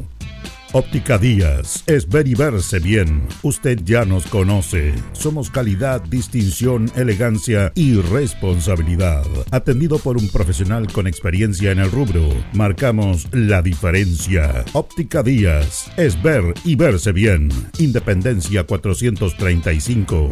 [0.75, 3.27] Óptica Díaz es ver y verse bien.
[3.43, 4.95] Usted ya nos conoce.
[5.11, 9.23] Somos calidad, distinción, elegancia y responsabilidad.
[9.51, 14.65] Atendido por un profesional con experiencia en el rubro, marcamos la diferencia.
[14.73, 17.49] Óptica Díaz es ver y verse bien.
[17.77, 20.31] Independencia 435.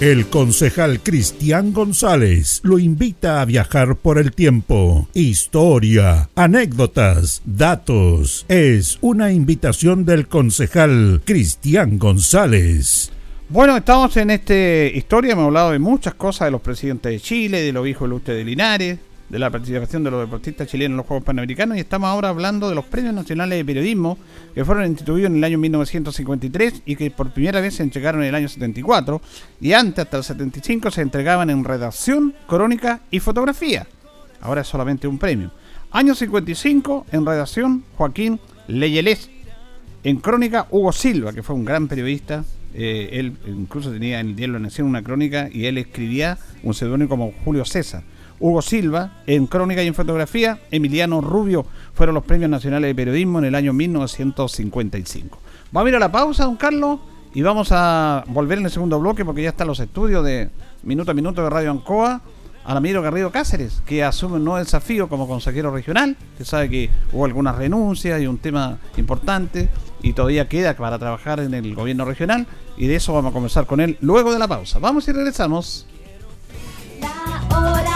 [0.00, 5.08] El concejal Cristian González lo invita a viajar por el tiempo.
[5.14, 8.44] Historia, anécdotas, datos.
[8.48, 13.12] Es una invitación del concejal Cristian González.
[13.48, 14.54] Bueno, estamos en esta
[14.86, 18.38] historia, hemos hablado de muchas cosas, de los presidentes de Chile, de los hijos ilustres
[18.38, 18.98] de Linares,
[19.32, 22.68] de la participación de los deportistas chilenos en los Juegos Panamericanos y estamos ahora hablando
[22.68, 24.18] de los premios nacionales de periodismo
[24.54, 28.28] que fueron instituidos en el año 1953 y que por primera vez se entregaron en
[28.28, 29.22] el año 74
[29.58, 33.86] y antes hasta el 75 se entregaban en redacción, crónica y fotografía.
[34.42, 35.50] Ahora es solamente un premio.
[35.92, 39.30] Año 55 en redacción Joaquín Leyelés.
[40.04, 42.44] En crónica Hugo Silva, que fue un gran periodista.
[42.74, 46.74] Eh, él incluso tenía en el diario La Nación una crónica y él escribía un
[46.74, 48.02] seudónimo como Julio César.
[48.42, 53.38] Hugo Silva, en Crónica y en Fotografía, Emiliano Rubio, fueron los premios nacionales de periodismo
[53.38, 55.38] en el año 1955.
[55.70, 56.98] Vamos a ir a la pausa, don Carlos,
[57.34, 60.50] y vamos a volver en el segundo bloque porque ya están los estudios de
[60.82, 62.20] Minuto a Minuto de Radio Ancoa.
[62.64, 66.16] Alamiro Garrido Cáceres, que asume un nuevo desafío como consejero regional.
[66.36, 69.68] que sabe que hubo algunas renuncias y un tema importante
[70.02, 72.46] y todavía queda para trabajar en el gobierno regional.
[72.76, 74.80] Y de eso vamos a conversar con él luego de la pausa.
[74.80, 75.86] Vamos y regresamos.
[77.00, 77.91] La hora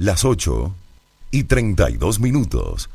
[0.00, 0.74] Las 8
[1.30, 2.88] y 32 minutos.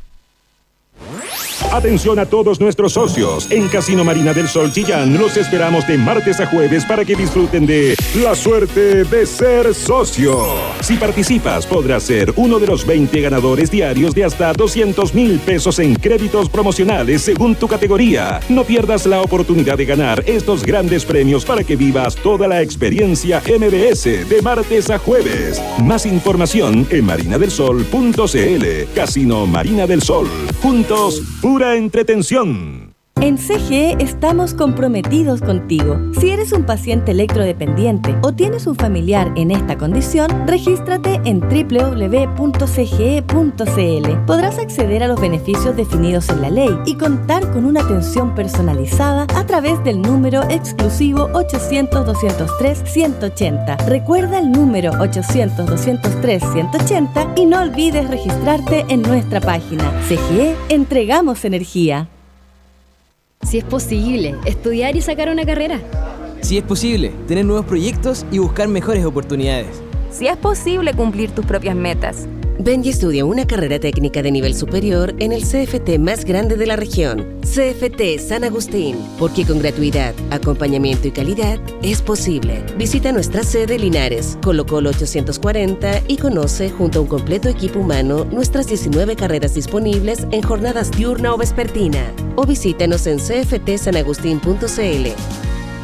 [1.76, 3.52] Atención a todos nuestros socios.
[3.52, 7.66] En Casino Marina del Sol Chillán los esperamos de martes a jueves para que disfruten
[7.66, 10.40] de la suerte de ser socio.
[10.80, 15.80] Si participas, podrás ser uno de los 20 ganadores diarios de hasta 200 mil pesos
[15.80, 18.40] en créditos promocionales según tu categoría.
[18.48, 23.42] No pierdas la oportunidad de ganar estos grandes premios para que vivas toda la experiencia
[23.46, 25.62] MBS de martes a jueves.
[25.84, 28.94] Más información en marinadelsol.cl.
[28.96, 30.30] Casino Marina del Sol.
[30.62, 32.95] Juntos, pura entretención.
[33.22, 35.98] En CGE estamos comprometidos contigo.
[36.20, 42.46] Si eres un paciente electrodependiente o tienes un familiar en esta condición, regístrate en www.cge.cl.
[44.28, 49.26] Podrás acceder a los beneficios definidos en la ley y contar con una atención personalizada
[49.34, 53.88] a través del número exclusivo 800-203-180.
[53.88, 59.92] Recuerda el número 800-203-180 y no olvides registrarte en nuestra página.
[60.08, 62.08] CGE, entregamos energía.
[63.56, 65.80] Si es posible, estudiar y sacar una carrera.
[66.42, 69.82] Si es posible, tener nuevos proyectos y buscar mejores oportunidades.
[70.12, 72.28] Si es posible cumplir tus propias metas.
[72.58, 76.66] Ven y estudia una carrera técnica de nivel superior en el CFT más grande de
[76.66, 82.64] la región, CFT San Agustín, porque con gratuidad, acompañamiento y calidad es posible.
[82.78, 88.24] Visita nuestra sede Linares, Colo Colo 840 y conoce junto a un completo equipo humano
[88.26, 92.10] nuestras 19 carreras disponibles en jornadas diurna o vespertina.
[92.36, 95.08] O visítanos en cftsanagustin.cl.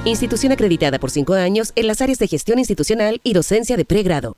[0.05, 4.37] Institución acreditada por cinco años en las áreas de gestión institucional y docencia de pregrado.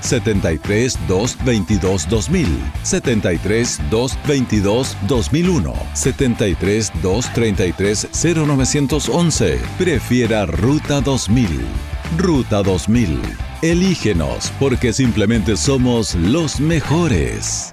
[0.00, 9.60] 73 222 2000, 73 222 2001, 73 233 0911.
[9.78, 11.66] Prefiera Ruta 2000.
[12.16, 13.20] Ruta 2000.
[13.62, 17.72] Elígenos porque simplemente somos los mejores.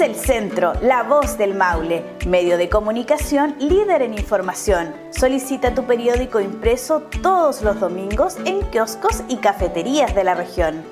[0.01, 6.39] El centro, la voz del Maule, medio de comunicación líder en información Solicita tu periódico
[6.39, 10.83] impreso todos los domingos en kioscos y cafeterías de la región.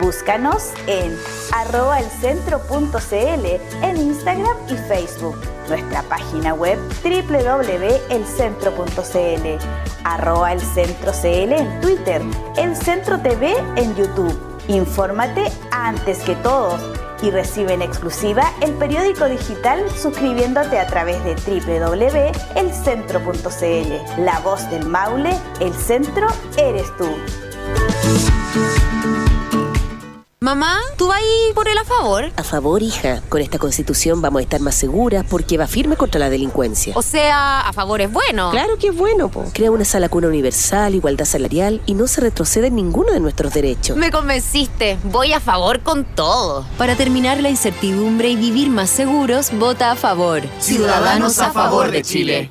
[0.00, 1.18] Búscanos en
[1.52, 3.46] arroba elcentro.cl
[3.82, 5.34] en Instagram y Facebook.
[5.68, 9.66] Nuestra página web www.elcentro.cl
[10.04, 12.22] arroba elcentro.cl en Twitter,
[12.56, 14.38] El Centro TV en YouTube.
[14.68, 16.80] Infórmate antes que todos
[17.22, 24.24] y recibe en exclusiva el periódico digital suscribiéndote a través de www.elcentro.cl.
[24.24, 27.08] La voz del Maule, el centro eres tú.
[30.42, 32.32] Mamá, ¿tú vas ahí por el a favor?
[32.34, 33.22] A favor, hija.
[33.28, 36.94] Con esta constitución vamos a estar más seguras porque va firme contra la delincuencia.
[36.96, 38.50] O sea, a favor es bueno.
[38.50, 39.44] Claro que es bueno, po.
[39.52, 43.54] Crea una sala cuna universal, igualdad salarial y no se retrocede en ninguno de nuestros
[43.54, 43.96] derechos.
[43.96, 44.98] Me convenciste.
[45.04, 46.66] Voy a favor con todo.
[46.76, 50.42] Para terminar la incertidumbre y vivir más seguros, vota a favor.
[50.58, 52.50] Ciudadanos a favor de Chile.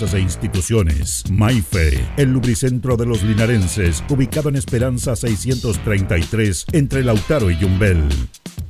[0.00, 1.24] e instituciones.
[1.30, 8.08] Maife, el lubricentro de los linarenses, ubicado en Esperanza 633, entre Lautaro y Yumbel.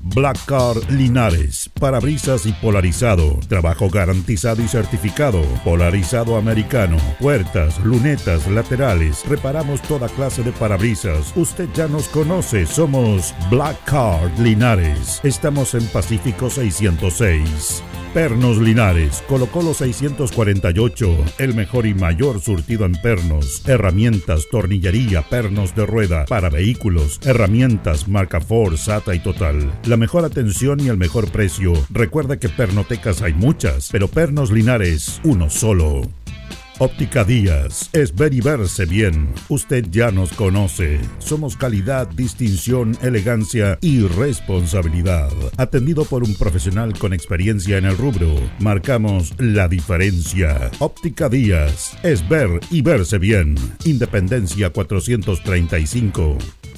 [0.02, 9.22] Black Car Linares, parabrisas y polarizado, trabajo garantizado y certificado, polarizado americano, puertas, lunetas, laterales,
[9.28, 11.32] reparamos toda clase de parabrisas.
[11.36, 15.20] Usted ya nos conoce, somos Black Card Linares.
[15.22, 17.82] Estamos en Pacífico 606.
[18.14, 25.76] Pernos Linares, Colo Colo 648, el mejor y mayor surtido en pernos, herramientas, tornillería, pernos
[25.76, 29.70] de rueda, para vehículos, herramientas, marca Ford, SATA y Total.
[29.90, 31.72] La mejor atención y el mejor precio.
[31.90, 36.02] Recuerda que pernotecas hay muchas, pero Pernos Linares, uno solo.
[36.78, 39.34] Óptica Díaz, es ver y verse bien.
[39.48, 41.00] Usted ya nos conoce.
[41.18, 45.32] Somos calidad, distinción, elegancia y responsabilidad.
[45.56, 50.70] Atendido por un profesional con experiencia en el rubro, marcamos la diferencia.
[50.78, 53.56] Óptica Díaz, es ver y verse bien.
[53.84, 56.38] Independencia 435.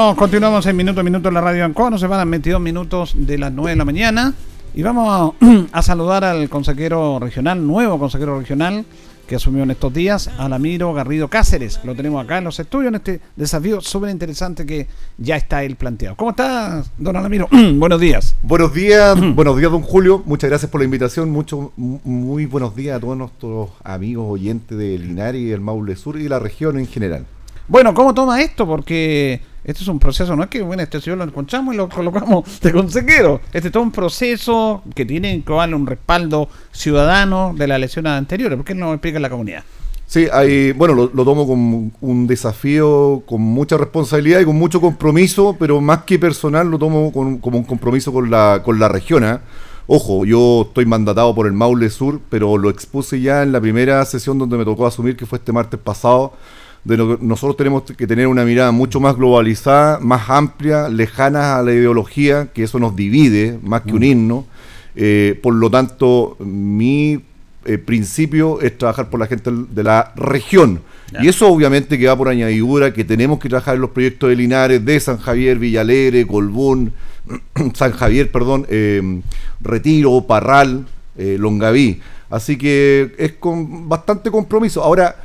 [0.00, 1.90] No, continuamos en minuto a minuto en la radio Ancoa.
[1.90, 4.32] Nos separan 22 minutos de las 9 de la mañana.
[4.74, 8.86] Y vamos a, a saludar al consejero regional, nuevo consejero regional
[9.26, 11.80] que asumió en estos días, Alamiro Garrido Cáceres.
[11.84, 14.86] Lo tenemos acá en los estudios en este desafío súper interesante que
[15.18, 16.16] ya está él planteado.
[16.16, 17.46] ¿Cómo estás, don Alamiro?
[17.74, 18.36] buenos días.
[18.42, 20.22] Buenos días, buenos días, don Julio.
[20.24, 21.28] Muchas gracias por la invitación.
[21.28, 26.18] Mucho, muy buenos días a todos nuestros amigos oyentes de Linares y del Maule Sur
[26.18, 27.26] y de la región en general.
[27.70, 28.66] Bueno, ¿cómo toma esto?
[28.66, 31.88] Porque esto es un proceso, no es que bueno, este señor lo encontramos y lo
[31.88, 33.40] colocamos de consejero.
[33.52, 38.10] Este es todo un proceso que tiene que darle un respaldo ciudadano de las elecciones
[38.10, 38.56] anteriores.
[38.56, 39.62] ¿Por qué no lo explica la comunidad?
[40.04, 44.80] Sí, hay, bueno, lo, lo, tomo como un desafío con mucha responsabilidad y con mucho
[44.80, 48.88] compromiso, pero más que personal lo tomo con, como un compromiso con la, con la
[48.88, 49.22] región.
[49.22, 49.38] ¿eh?
[49.86, 54.04] Ojo, yo estoy mandatado por el Maule Sur, pero lo expuse ya en la primera
[54.06, 56.32] sesión donde me tocó asumir, que fue este martes pasado
[56.84, 61.56] de lo que nosotros tenemos que tener una mirada mucho más globalizada, más amplia, lejana
[61.56, 64.44] a la ideología, que eso nos divide más que unirnos.
[64.96, 67.20] Eh, por lo tanto, mi
[67.66, 70.80] eh, principio es trabajar por la gente de la región.
[71.20, 74.36] Y eso obviamente que va por añadidura, que tenemos que trabajar en los proyectos de
[74.36, 76.92] Linares, de San Javier, Villalegre, Colbún,
[77.74, 79.20] San Javier, perdón, eh,
[79.60, 82.00] Retiro, Parral, Longaví.
[82.30, 84.82] Así que es con bastante compromiso.
[84.82, 85.16] Ahora,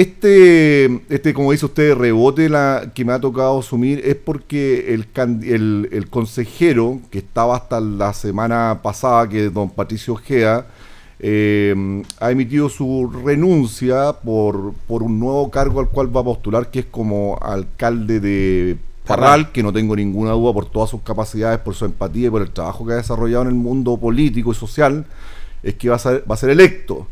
[0.00, 5.06] este, este, como dice usted, rebote la, que me ha tocado asumir es porque el,
[5.44, 10.66] el, el consejero que estaba hasta la semana pasada, que es don Patricio Gea,
[11.20, 16.70] eh, ha emitido su renuncia por, por un nuevo cargo al cual va a postular,
[16.70, 18.76] que es como alcalde de
[19.06, 22.42] Parral, que no tengo ninguna duda por todas sus capacidades, por su empatía y por
[22.42, 25.06] el trabajo que ha desarrollado en el mundo político y social,
[25.62, 27.08] es que va a ser, va a ser electo.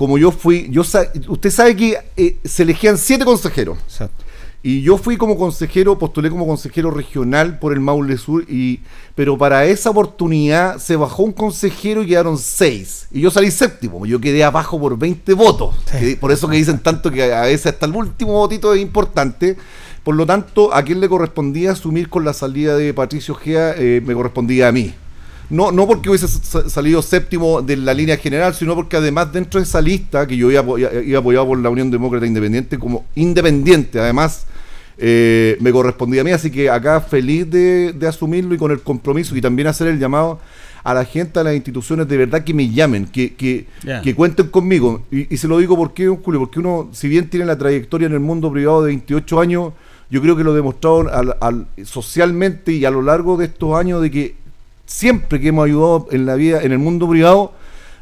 [0.00, 3.76] Como yo fui, yo usted sabe que eh, se elegían siete consejeros.
[3.86, 4.24] Exacto.
[4.62, 8.80] Y yo fui como consejero, postulé como consejero regional por el Maule Sur, y,
[9.14, 13.08] pero para esa oportunidad se bajó un consejero y quedaron seis.
[13.10, 15.74] Y yo salí séptimo, yo quedé abajo por 20 votos.
[16.00, 19.58] Que- Por eso que dicen tanto que a veces hasta el último votito es importante.
[20.02, 24.00] Por lo tanto, a quien le correspondía asumir con la salida de Patricio Gea, eh,
[24.02, 24.94] me correspondía a mí.
[25.50, 29.58] No, no porque hubiese sa- salido séptimo de la línea general, sino porque además dentro
[29.60, 30.62] de esa lista, que yo iba,
[31.04, 34.46] iba apoyado por la Unión Demócrata Independiente como independiente, además
[34.98, 38.80] eh, me correspondía a mí, así que acá feliz de, de asumirlo y con el
[38.80, 40.38] compromiso y también hacer el llamado
[40.84, 43.66] a la gente, a las instituciones de verdad que me llamen, que, que,
[44.02, 45.02] que cuenten conmigo.
[45.10, 48.12] Y, y se lo digo porque, Julio, porque uno, si bien tiene la trayectoria en
[48.14, 49.72] el mundo privado de 28 años,
[50.10, 53.78] yo creo que lo he demostrado al- al- socialmente y a lo largo de estos
[53.78, 54.34] años de que
[54.90, 57.52] siempre que hemos ayudado en la vida, en el mundo privado,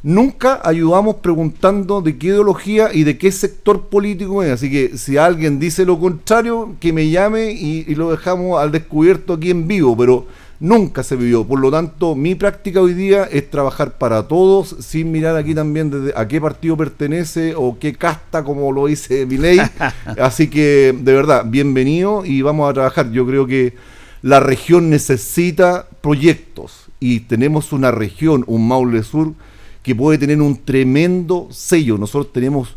[0.03, 4.53] nunca ayudamos preguntando de qué ideología y de qué sector político es.
[4.53, 8.73] Así que si alguien dice lo contrario, que me llame y, y lo dejamos al
[8.73, 10.27] descubierto aquí en vivo, pero
[10.61, 11.45] nunca se vivió.
[11.47, 15.91] Por lo tanto, mi práctica hoy día es trabajar para todos, sin mirar aquí también
[15.91, 19.61] desde a qué partido pertenece o qué casta, como lo dice mi ley.
[20.19, 23.11] Así que, de verdad, bienvenido y vamos a trabajar.
[23.13, 23.75] Yo creo que
[24.23, 29.35] la región necesita proyectos y tenemos una región, un Maule Sur,
[29.83, 31.97] que puede tener un tremendo sello.
[31.99, 32.77] Nosotros tenemos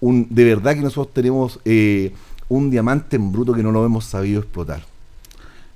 [0.00, 2.12] un, de verdad que nosotros tenemos eh,
[2.48, 4.82] un diamante en bruto que no lo hemos sabido explotar.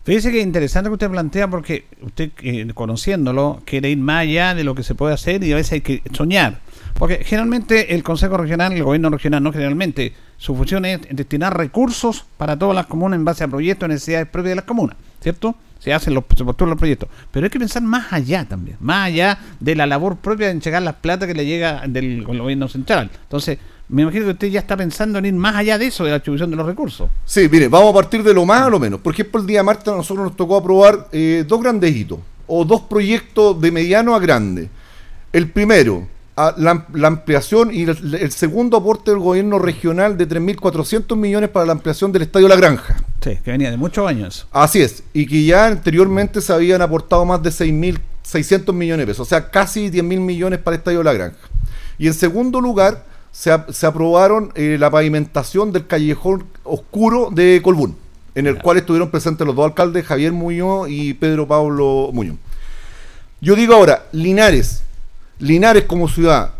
[0.04, 4.64] Fíjese que interesante que usted plantea porque usted eh, conociéndolo quiere ir más allá de
[4.64, 6.60] lo que se puede hacer y a veces hay que soñar.
[6.94, 12.24] Porque generalmente el Consejo Regional, el Gobierno Regional, no generalmente, su función es destinar recursos
[12.36, 15.54] para todas las comunas en base a proyectos necesidades propias de las comunas, ¿cierto?
[15.80, 17.08] Se hacen los, se postulan los proyectos.
[17.30, 20.82] Pero hay que pensar más allá también, más allá de la labor propia de entregar
[20.82, 23.10] las plata que le llega del gobierno central.
[23.22, 26.10] Entonces, me imagino que usted ya está pensando en ir más allá de eso, de
[26.10, 27.10] la distribución de los recursos.
[27.24, 29.00] Sí, mire, vamos a partir de lo más a lo menos.
[29.00, 32.64] Por ejemplo, el día de a nosotros nos tocó aprobar eh, dos grandes hitos, o
[32.64, 34.70] dos proyectos de mediano a grande.
[35.32, 36.06] El primero,
[36.36, 41.50] a la, la ampliación y el, el segundo aporte del gobierno regional de 3.400 millones
[41.50, 42.96] para la ampliación del Estadio La Granja.
[43.22, 44.46] Sí, que venía de muchos años.
[44.50, 49.26] Así es, y que ya anteriormente se habían aportado más de 6.600 millones de pesos,
[49.26, 51.38] o sea, casi 10.000 millones para el Estadio La Granja.
[51.98, 53.04] Y en segundo lugar,
[53.34, 57.96] se aprobaron eh, la pavimentación del callejón oscuro de Colbún,
[58.34, 62.36] en el cual estuvieron presentes los dos alcaldes, Javier Muñoz y Pedro Pablo Muñoz.
[63.40, 64.84] Yo digo ahora, Linares,
[65.38, 66.52] Linares como ciudad,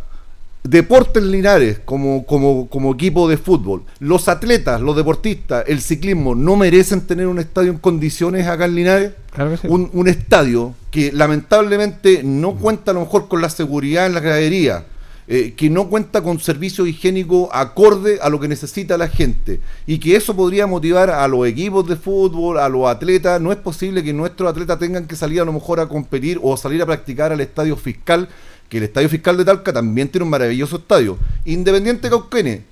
[0.63, 6.57] Deportes Linares como, como, como equipo de fútbol, los atletas, los deportistas, el ciclismo, ¿no
[6.57, 9.13] merecen tener un estadio en condiciones acá en Linares?
[9.33, 9.67] Claro que sí.
[9.69, 14.21] un, un estadio que lamentablemente no cuenta a lo mejor con la seguridad en la
[14.21, 14.85] gradería,
[15.27, 19.99] eh, que no cuenta con servicio higiénico acorde a lo que necesita la gente y
[19.99, 23.41] que eso podría motivar a los equipos de fútbol, a los atletas.
[23.41, 26.57] No es posible que nuestros atletas tengan que salir a lo mejor a competir o
[26.59, 28.29] salir a practicar al estadio fiscal,
[28.75, 31.17] que el estadio fiscal de Talca también tiene un maravilloso estadio.
[31.45, 32.65] Independiente Cauquene,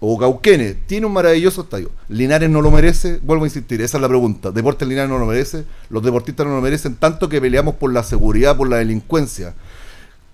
[0.00, 1.90] o Cauquenes tiene un maravilloso estadio.
[2.08, 4.50] Linares no lo merece, vuelvo a insistir, esa es la pregunta.
[4.50, 8.02] Deportes Linares no lo merece, los deportistas no lo merecen, tanto que peleamos por la
[8.02, 9.54] seguridad, por la delincuencia.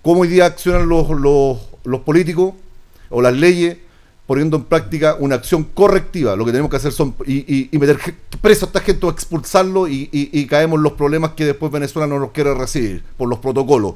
[0.00, 2.54] ¿Cómo hoy día accionan los, los, los políticos
[3.10, 3.76] o las leyes
[4.26, 6.34] poniendo en práctica una acción correctiva?
[6.36, 7.98] Lo que tenemos que hacer son y, y- y meter
[8.40, 12.18] preso a esta gente o expulsarlo y, y- caemos los problemas que después Venezuela no
[12.18, 13.94] nos quiere recibir por los protocolos.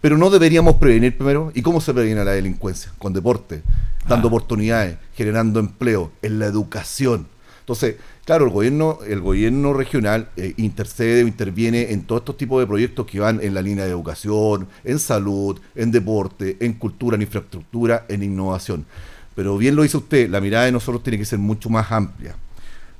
[0.00, 1.50] Pero no deberíamos prevenir primero.
[1.54, 2.92] ¿Y cómo se previene la delincuencia?
[2.98, 3.62] Con deporte,
[4.08, 7.26] dando oportunidades, generando empleo, en la educación.
[7.60, 12.60] Entonces, claro, el gobierno, el gobierno regional eh, intercede o interviene en todos estos tipos
[12.60, 17.16] de proyectos que van en la línea de educación, en salud, en deporte, en cultura,
[17.16, 18.86] en infraestructura, en innovación.
[19.34, 22.34] Pero bien lo dice usted, la mirada de nosotros tiene que ser mucho más amplia.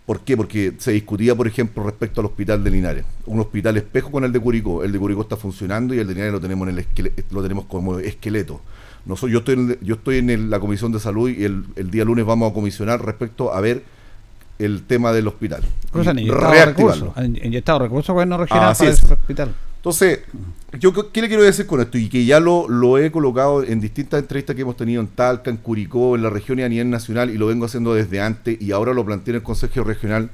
[0.09, 0.39] ¿Por qué?
[0.39, 3.05] Porque se discutía, por ejemplo, respecto al hospital de Linares.
[3.27, 4.83] Un hospital espejo con el de Curicó.
[4.83, 6.87] El de Curicó está funcionando y el de Linares lo tenemos, en el
[7.31, 8.63] lo tenemos como esqueleto.
[9.05, 11.91] Nosotros, yo estoy en, yo estoy en el- la comisión de salud y el, el
[11.91, 13.83] día lunes vamos a comisionar respecto a ver
[14.59, 15.63] el tema del hospital.
[15.93, 19.03] Pues han inyectado recursos, han inyectado recursos gobierno regional Así para es.
[19.03, 19.55] ese hospital.
[19.77, 20.21] Entonces,
[20.81, 23.81] yo qué le quiero decir con esto y que ya lo, lo he colocado en
[23.81, 26.91] distintas entrevistas que hemos tenido en Talca, en Curicó, en la región y a nivel
[26.91, 30.31] nacional y lo vengo haciendo desde antes y ahora lo planteé en el Consejo Regional.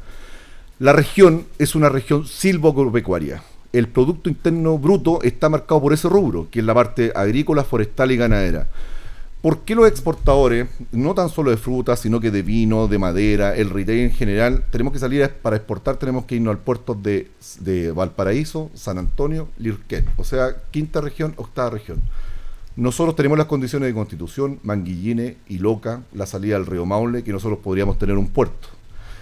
[0.78, 3.42] La región es una región silvoagropecuaria
[3.74, 8.12] el Producto Interno Bruto está marcado por ese rubro, que es la parte agrícola, forestal
[8.12, 8.68] y ganadera.
[9.44, 13.54] ¿Por qué los exportadores, no tan solo de frutas, sino que de vino, de madera,
[13.54, 17.28] el retail en general, tenemos que salir para exportar, tenemos que irnos al puerto de,
[17.94, 22.00] Valparaíso, San Antonio, Lirquén, o sea, quinta región, octava región.
[22.74, 27.32] Nosotros tenemos las condiciones de constitución, Manguilline y Loca, la salida al río Maule, que
[27.34, 28.68] nosotros podríamos tener un puerto.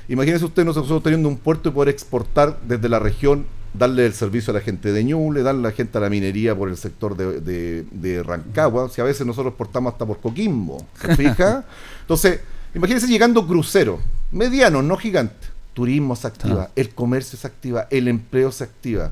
[0.09, 3.45] Imagínense usted nosotros teniendo un puerto y poder exportar desde la región,
[3.75, 6.55] darle el servicio a la gente de Ñuble, darle a la gente a la minería
[6.55, 10.85] por el sector de, de- de Rancagua, si a veces nosotros exportamos hasta por Coquimbo,
[11.01, 11.65] ¿se fija?
[12.03, 12.41] Entonces,
[12.75, 14.01] imagínense llegando cruceros,
[14.31, 15.51] medianos, no gigantes.
[15.75, 19.11] Turismo se activa, el comercio se activa, el empleo se activa.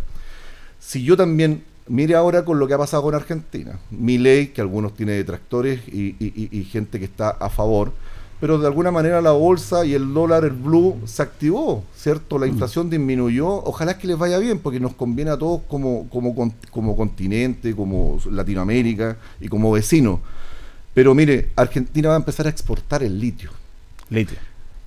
[0.78, 4.60] Si yo también, mire ahora con lo que ha pasado con Argentina, mi ley, que
[4.60, 7.92] algunos tiene detractores y, y- y- y gente que está a favor,
[8.40, 12.38] pero de alguna manera la bolsa y el dólar, el blue, se activó, ¿cierto?
[12.38, 16.34] La inflación disminuyó, ojalá que les vaya bien, porque nos conviene a todos como, como,
[16.70, 20.20] como continente, como Latinoamérica y como vecino.
[20.94, 23.50] Pero mire, Argentina va a empezar a exportar el litio.
[24.08, 24.38] Litio.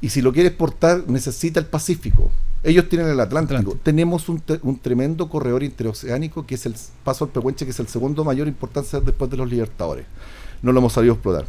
[0.01, 2.29] Y si lo quiere exportar, necesita el Pacífico.
[2.61, 3.77] Ellos tienen el Atlántico.
[3.83, 7.79] Tenemos un, te- un tremendo corredor interoceánico que es el paso al Pehuenche, que es
[7.79, 10.05] el segundo mayor importancia después de los Libertadores.
[10.61, 11.45] No lo hemos sabido explotar.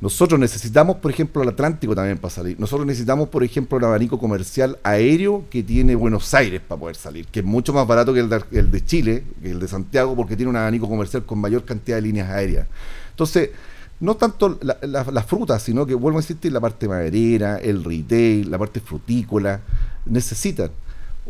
[0.00, 2.58] Nosotros necesitamos, por ejemplo, el Atlántico también para salir.
[2.60, 7.26] Nosotros necesitamos, por ejemplo, el abanico comercial aéreo que tiene Buenos Aires para poder salir,
[7.26, 8.28] que es mucho más barato que el
[8.70, 12.02] de, Chile, que el de Santiago, porque tiene un abanico comercial con mayor cantidad de
[12.02, 12.68] líneas aéreas.
[13.10, 13.50] Entonces,
[13.98, 17.82] no tanto la, la- las frutas, sino que vuelvo a insistir, la parte maderera, el
[17.82, 19.60] retail, la parte frutícola,
[20.06, 20.70] necesitan.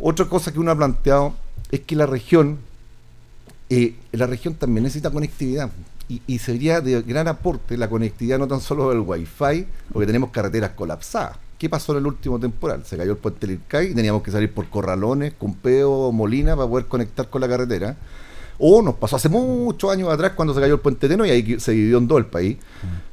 [0.01, 1.35] Otra cosa que uno ha planteado
[1.71, 2.59] es que la región,
[3.71, 5.71] eh, la región también necesita conectividad.
[6.09, 10.71] Y, sería de gran aporte la conectividad no tan solo del wifi, porque tenemos carreteras
[10.71, 11.37] colapsadas.
[11.59, 12.83] ¿Qué pasó en el último temporal?
[12.87, 16.87] Se cayó el puente Lircay y teníamos que salir por Corralones, Cumpeo, Molina para poder
[16.87, 17.97] conectar con la carretera.
[18.59, 21.61] O nos pasó hace muchos años atrás cuando se cayó el puente Teno y ahí
[21.61, 22.57] se dividió en dos el país.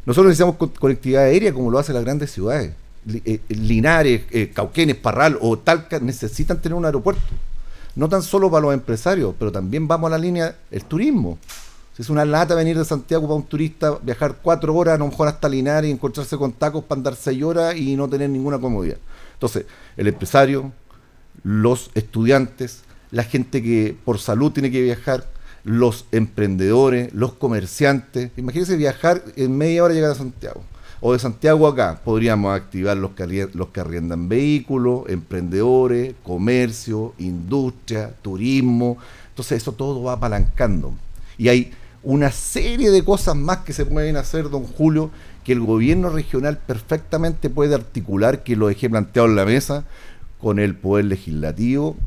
[0.05, 2.71] Nosotros necesitamos co- conectividad aérea como lo hacen las grandes ciudades.
[3.05, 7.21] Li- eh, Linares, eh, Cauquenes, Parral o Talca necesitan tener un aeropuerto.
[7.95, 11.37] No tan solo para los empresarios, pero también vamos a la línea el turismo.
[11.97, 15.29] Es una lata venir de Santiago para un turista, viajar cuatro horas, a lo mejor
[15.29, 18.97] hasta Linares y encontrarse con tacos para andar seis horas y no tener ninguna comodidad.
[19.33, 19.65] Entonces,
[19.95, 20.73] el empresario,
[21.43, 22.81] los estudiantes,
[23.11, 25.25] la gente que por salud tiene que viajar,
[25.63, 28.31] los emprendedores, los comerciantes.
[28.35, 30.63] Imagínense viajar en media hora llegar a Santiago.
[30.99, 38.13] O de Santiago acá podríamos activar los que, los que arriendan vehículos, emprendedores, comercio, industria,
[38.21, 38.97] turismo.
[39.29, 40.93] Entonces eso todo va apalancando.
[41.37, 41.71] Y hay
[42.05, 45.09] una serie de cosas más que se pueden hacer, don Julio,
[45.43, 49.83] que el gobierno regional perfectamente puede articular, que lo dejé planteado en la mesa,
[50.39, 51.97] con el poder legislativo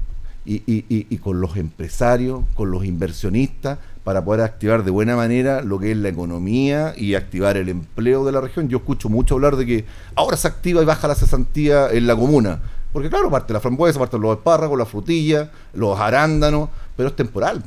[0.47, 5.61] y, y- y- con los empresarios, con los inversionistas, para poder activar de buena manera
[5.63, 8.69] lo que es la economía y activar el empleo de la región.
[8.69, 9.85] Yo escucho mucho hablar de que
[10.15, 12.61] ahora se activa y baja la cesantía en la comuna.
[12.93, 17.63] Porque claro, parte la frambuesa, parte los espárragos, la frutilla, los arándanos, pero es temporal.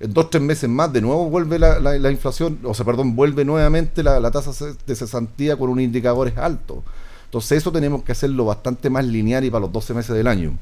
[0.00, 3.14] En dos, tres meses más, de nuevo vuelve la, la- la inflación, o sea, perdón,
[3.14, 4.50] vuelve nuevamente la, la tasa
[4.86, 6.78] de cesantía con unos indicadores altos.
[7.26, 10.56] Entonces eso tenemos que hacerlo bastante más lineal y para los 12 meses del año.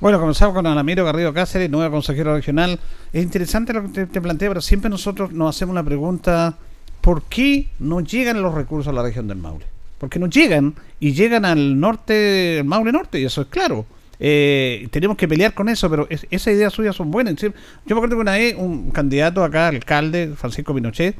[0.00, 2.78] Bueno, comenzamos con Alamiro Garrido Cáceres, nuevo consejero regional.
[3.12, 6.54] Es interesante lo que te, te plantea, pero siempre nosotros nos hacemos una pregunta,
[7.00, 9.66] ¿por qué no llegan los recursos a la región del Maule?
[9.98, 13.84] Porque no llegan y llegan al norte, al Maule Norte, y eso es claro.
[14.20, 17.36] Eh, tenemos que pelear con eso, pero es- esas ideas suyas son buenas.
[17.36, 17.50] Yo
[17.86, 21.14] me acuerdo que una vez un candidato acá, alcalde, Francisco Pinochet,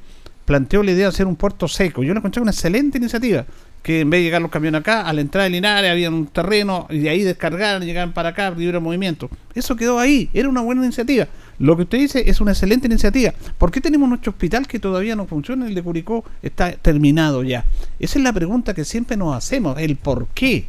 [0.45, 2.03] planteó la idea de hacer un puerto seco.
[2.03, 3.45] Yo le encontré una excelente iniciativa.
[3.83, 6.27] Que en vez de llegar los camiones acá, a la entrada de Linares había un
[6.27, 9.31] terreno y de ahí descargaran, llegaban para acá, libre movimiento.
[9.55, 11.29] Eso quedó ahí, era una buena iniciativa.
[11.61, 13.33] Lo que usted dice es una excelente iniciativa.
[13.57, 15.67] ¿Por qué tenemos nuestro hospital que todavía no funciona?
[15.69, 17.65] El de Curicó está terminado ya.
[18.01, 20.67] Esa es la pregunta que siempre nos hacemos, el por qué.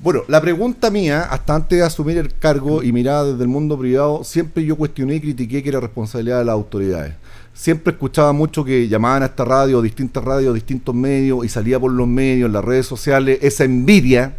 [0.00, 3.78] Bueno, la pregunta mía, hasta antes de asumir el cargo y mirar desde el mundo
[3.78, 7.14] privado, siempre yo cuestioné y critiqué que era responsabilidad de las autoridades.
[7.54, 11.92] Siempre escuchaba mucho que llamaban a esta radio, distintas radios, distintos medios, y salía por
[11.92, 14.36] los medios, las redes sociales, esa envidia,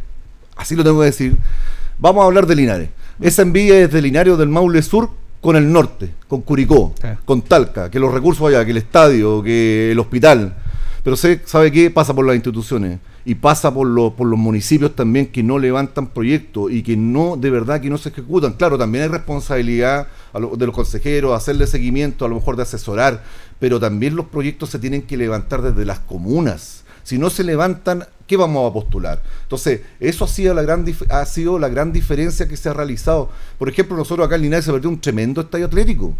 [0.57, 1.37] así lo tengo que decir.
[1.97, 2.89] Vamos a hablar de Linares.
[3.21, 6.93] Esa envidia es de Linares del Maule Sur con el norte, con Curicó,
[7.23, 10.57] con Talca, que los recursos allá, que el estadio, que el hospital.
[11.01, 11.89] Pero sé, ¿sabe qué?
[11.89, 16.07] Pasa por las instituciones y pasa por los, por los municipios también que no levantan
[16.07, 18.53] proyectos y que no, de verdad, que no se ejecutan.
[18.53, 23.23] Claro, también hay responsabilidad de los consejeros, hacerle seguimiento, a lo mejor de asesorar,
[23.59, 26.83] pero también los proyectos se tienen que levantar desde las comunas.
[27.03, 29.21] Si no se levantan ¿qué vamos a postular?
[29.43, 33.29] Entonces, eso ha sido la gran ha sido la gran diferencia que se ha realizado.
[33.57, 36.13] Por ejemplo, nosotros acá en Linares se perdió un tremendo estadio atlético.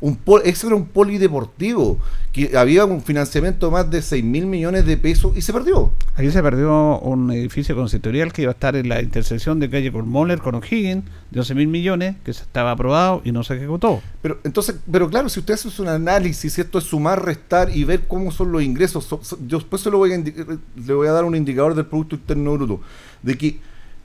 [0.00, 1.98] Un pol- ese era un polideportivo
[2.32, 5.90] que había un financiamiento de más de 6 mil millones de pesos y se perdió.
[6.14, 9.90] Aquí se perdió un edificio consistorial que iba a estar en la intersección de calle
[9.90, 14.00] Colmoller con O'Higgins de 11 mil millones que se estaba aprobado y no se ejecutó.
[14.22, 18.06] Pero entonces, pero claro, si usted hace un análisis, esto es sumar, restar y ver
[18.06, 21.12] cómo son los ingresos, so- so- yo después se lo voy a le voy a
[21.12, 22.80] dar un indicador del Producto Interno Bruto,
[23.22, 23.58] de que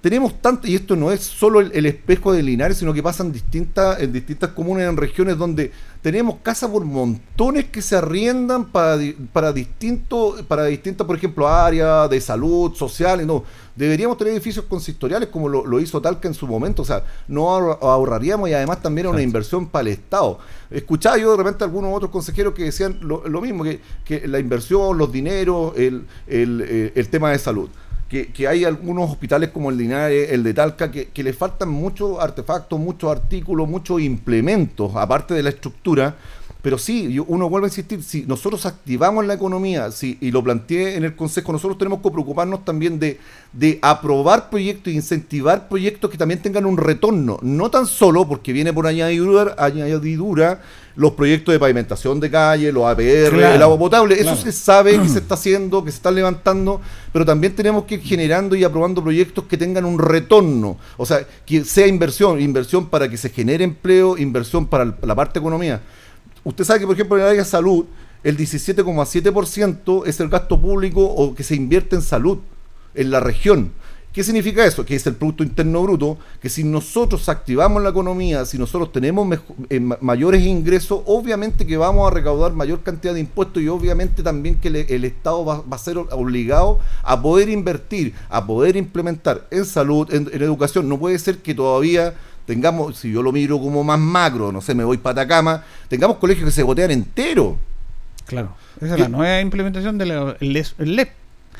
[0.03, 3.31] tenemos tanto, y esto no es solo el, el espejo de Linares, sino que pasan
[3.31, 9.01] distintas, en distintas comunas, en regiones donde tenemos casas por montones que se arriendan para,
[9.31, 13.45] para distintos, para distintas, por ejemplo, áreas de salud, sociales, no.
[13.77, 17.43] Deberíamos tener edificios consistoriales como lo, lo hizo Talca en su momento, o sea, no
[17.45, 20.37] ahor- ahorraríamos y además también era una inversión para el Estado.
[20.69, 24.39] Escuchaba yo de repente algunos otros consejeros que decían lo, lo mismo, que, que la
[24.39, 27.69] inversión, los dineros, el, el, eh, el tema de salud.
[28.13, 32.19] Que, hay algunos hospitales como el de el de Talca, que, que le faltan muchos
[32.19, 36.15] artefactos, muchos artículos, muchos implementos, aparte de la estructura.
[36.63, 40.95] Pero sí, uno vuelve a insistir, si nosotros activamos la economía, si, y lo planteé
[40.95, 43.19] en el Consejo, nosotros tenemos que preocuparnos también de,
[43.51, 48.53] de aprobar proyectos e incentivar proyectos que también tengan un retorno, no tan solo porque
[48.53, 50.61] viene por añadidura, añadidura
[50.95, 54.97] los proyectos de pavimentación de calle, los APR, Claro, el agua potable, eso se sabe
[55.01, 56.79] que se está haciendo, que se está levantando,
[57.11, 61.27] pero también tenemos que ir generando y aprobando proyectos que tengan un retorno, o sea,
[61.45, 65.81] que sea inversión, inversión para que se genere empleo, inversión para la parte economía.
[66.43, 67.85] Usted sabe que, por ejemplo, en el área de salud,
[68.23, 72.39] el 17,7% es el gasto público o que se invierte en salud
[72.95, 73.71] en la región.
[74.13, 74.85] ¿Qué significa eso?
[74.85, 79.39] Que es el Producto Interno Bruto, que si nosotros activamos la economía, si nosotros tenemos
[79.71, 84.21] eh, ma- mayores ingresos, obviamente que vamos a recaudar mayor cantidad de impuestos y obviamente
[84.21, 89.65] también que el Estado va, a ser obligado a poder invertir, a poder implementar en
[89.65, 90.87] salud, en educación.
[90.87, 92.13] No puede ser que todavía
[92.45, 96.17] tengamos, si yo lo miro como más macro, no sé, me voy para Atacama, tengamos
[96.17, 97.57] colegios que se gotean entero.
[98.25, 98.55] Claro.
[98.81, 101.07] Esa es la nueva implementación del LEP.
[101.07, 101.11] E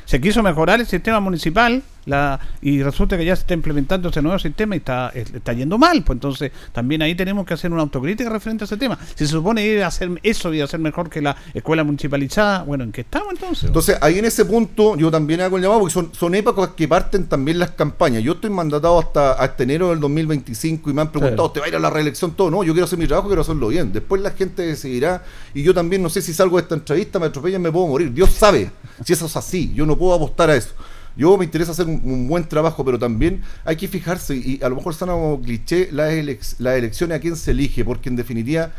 [0.04, 4.22] Se quiso mejorar el sistema municipal la, y resulta que ya se está implementando ese
[4.22, 6.02] nuevo sistema y está, es- está yendo mal.
[6.04, 8.98] Pues entonces también ahí tenemos que hacer una autocrítica referente a ese tema.
[9.14, 12.84] Si se supone iba a hacer eso a ser mejor que la escuela municipalizada, bueno,
[12.84, 13.64] ¿en qué estamos entonces?
[13.64, 16.86] Entonces, ahí en ese punto yo también hago el llamado, porque son, son épocas que
[16.88, 18.22] parten también las campañas.
[18.22, 21.54] Yo estoy mandatado hasta, hasta enero del 2025 y me han preguntado, Sí.
[21.54, 22.50] ¿te va a ir a la reelección todo?
[22.50, 23.92] No, yo quiero hacer mi trabajo, quiero hacerlo bien.
[23.92, 25.22] Después la gente decidirá.
[25.54, 28.12] Y yo también no sé si salgo de esta entrevista, me atropellan, me puedo morir.
[28.12, 28.70] Dios sabe
[29.04, 29.72] si eso es así.
[29.74, 30.70] Yo no puedo apostar a eso.
[31.16, 34.68] Yo me interesa hacer un, un buen trabajo, pero también hay que fijarse, y a
[34.68, 38.70] lo mejor suena como cliché, las, las elecciones a quién se elige, porque en definitiva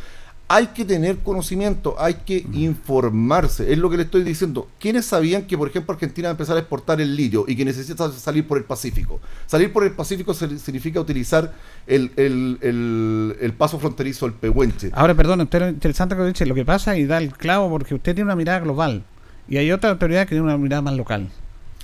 [0.47, 3.71] hay que tener conocimiento, hay que informarse.
[3.73, 4.67] Es lo que le estoy diciendo.
[4.79, 7.65] ¿Quiénes sabían que, por ejemplo, Argentina va a empezar a exportar el litio y que
[7.65, 9.19] necesita salir por el Pacífico?
[9.47, 11.51] Salir por el Pacífico significa utilizar
[11.88, 14.91] el, el- el- el paso fronterizo, el Pehuenche.
[14.93, 17.67] Ahora, perdón, usted es interesante que lo dice, lo que pasa y da el clavo
[17.69, 19.03] porque usted tiene una mirada global
[19.49, 21.27] y hay otra autoridad que tiene una mirada más local,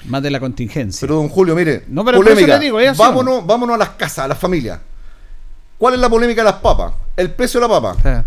[0.06, 1.02] más de la contingencia.
[1.02, 2.60] Pero don Julio, mire, No, pero polémica.
[2.60, 4.80] digo, ¿es así vámonos, vámonos a las casas, a las familias.
[5.78, 6.94] ¿Cuál es la polémica de las papas?
[7.18, 8.26] El precio de la papa.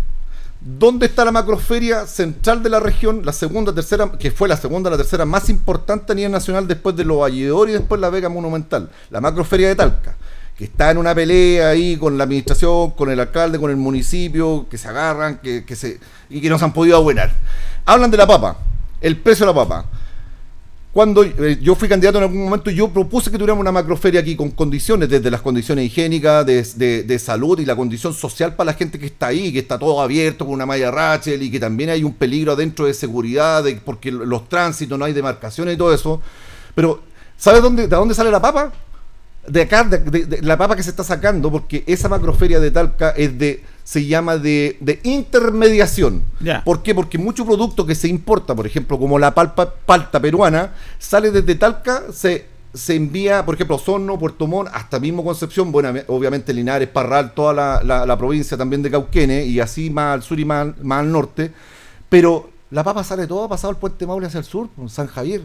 [0.59, 3.21] ¿Dónde está la macroferia central de la región?
[3.23, 6.95] La segunda, tercera, que fue la segunda, la tercera más importante a nivel nacional después
[6.95, 8.89] de los Valledor y después la Vega Monumental.
[9.11, 10.15] La macroferia de Talca,
[10.57, 14.65] que está en una pelea ahí con la administración, con el alcalde, con el municipio,
[14.67, 15.99] que se agarran, que, que se,
[16.29, 17.31] y que no se han podido abuenar.
[17.85, 18.57] Hablan de la papa,
[19.01, 19.85] el precio de la papa.
[20.95, 24.33] Cuando eh, yo fui candidato en algún momento, yo propuse que tuviéramos una macroferia aquí
[24.33, 28.77] con condiciones, desde las condiciones higiénicas, de, de- salud y la condición social para la
[28.77, 31.89] gente que está ahí, que está todo abierto con una malla Rachel y que también
[31.89, 35.93] hay un peligro adentro de seguridad, de, porque los tránsitos, no hay demarcaciones y todo
[35.93, 36.21] eso.
[36.73, 37.01] Pero,
[37.35, 38.71] ¿sabes dónde, de dónde sale la papa?
[39.49, 43.37] de acá, de la papa que se está sacando, porque esa macroferia de Talca es
[43.37, 46.23] de, se llama de, de intermediación.
[46.65, 46.93] ¿Por qué?
[46.95, 51.53] Porque mucho producto que se importa, por ejemplo, como la palpa, palta peruana, sale desde
[51.55, 56.89] Talca, se, se envía, por ejemplo, Osorno, Puerto Montt, hasta mismo Concepción, bueno, obviamente Linares,
[56.89, 60.45] Parral, toda la, la- la provincia también de Cauquenes, y así más al sur y
[60.45, 61.51] más, al- más al norte.
[62.09, 65.43] Pero la papa sale toda pasado el puente Maule hacia el sur, en San Javier.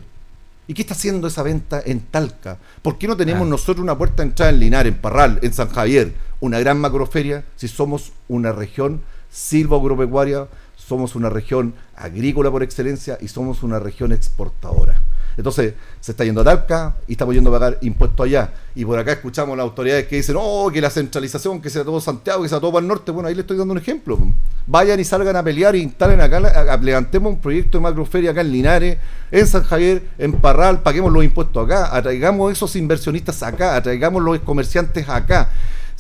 [0.67, 2.57] ¿Y qué está haciendo esa venta en Talca?
[2.81, 5.69] ¿Por qué no tenemos nosotros una puerta de entrada en Linares, en Parral, en San
[5.69, 13.19] Javier, una gran macroferia, si somos una región silvoagropecuaria, somos una región agrícola por excelencia
[13.21, 15.01] y somos una región exportadora?
[15.37, 18.53] Entonces, se está yendo a Talca y estamos yendo a pagar impuestos allá.
[18.75, 21.85] Y por acá escuchamos a las autoridades que dicen, oh, que la centralización, que sea
[21.85, 23.11] todo Santiago, que sea todo para el norte.
[23.11, 24.19] Bueno, ahí le estoy dando un ejemplo.
[24.67, 26.41] Vayan y salgan a pelear e instalen acá,
[26.81, 28.99] levantemos un proyecto de macroferia acá en Linares,
[29.31, 34.39] en San Javier, en Parral, paguemos los impuestos acá, atraigamos esos inversionistas acá, atraigamos los
[34.41, 35.49] comerciantes acá.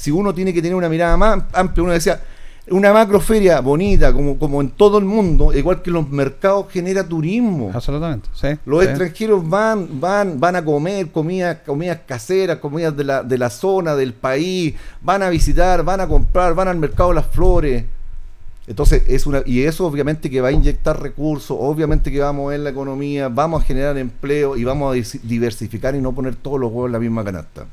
[0.01, 2.19] Si uno tiene que tener una mirada más amplia, uno decía,
[2.71, 7.71] una macroferia bonita, como, como en todo el mundo, igual que los mercados, genera turismo.
[7.75, 8.49] Absolutamente, sí.
[8.65, 13.51] Los extranjeros van, van, van a comer comidas, comidas caseras, comidas de la, de la
[13.51, 17.85] zona, del país, van a visitar, van a comprar, van al mercado de las flores.
[18.67, 22.33] Entonces, es una, y eso obviamente que va a inyectar recursos, obviamente que va a
[22.33, 26.59] mover la economía, vamos a generar empleo y vamos a diversificar y no poner todos
[26.59, 27.67] los huevos en la misma canasta.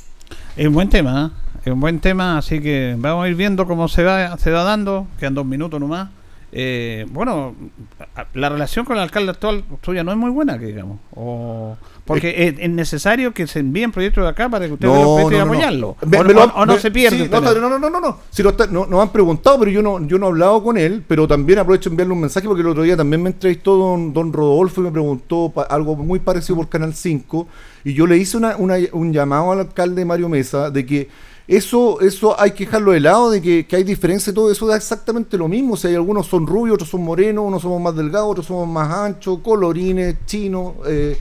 [0.58, 1.60] Es un buen tema, ¿eh?
[1.66, 4.64] es un buen tema, así que vamos a ir viendo cómo se va, se va
[4.64, 6.10] dando, quedan dos minutos nomás.
[6.51, 7.53] Eh, bueno,
[8.34, 10.97] la relación con el alcalde actual tuya no es muy buena, que digamos.
[11.14, 11.78] O,
[12.08, 15.97] porque es, necesario que se envíen proyectos de acá para que ustedes no, no, apoyarlo.
[16.55, 17.28] o, no, se pierde.
[17.28, 18.20] no, no, no, no, no.
[18.32, 21.03] Si lo no, nos han preguntado, pero yo no, yo no he hablado con él.
[21.08, 24.14] Pero también aprovecho de enviarle un mensaje porque el otro día también me entrevistó don,
[24.14, 27.47] don Rodolfo y me preguntó algo muy parecido por Canal 5.
[27.84, 31.10] Y yo le hice una, un llamado al alcalde Mario Mesa de que
[31.47, 35.38] eso, eso hay que dejarlo de lado, de que, hay diferencia, todo eso da exactamente
[35.38, 35.78] lo mismo.
[35.78, 38.91] Si hay algunos son rubios, otros son morenos, unos somos más delgados, otros somos más
[38.91, 41.18] anchos, colorines, chinos, eh,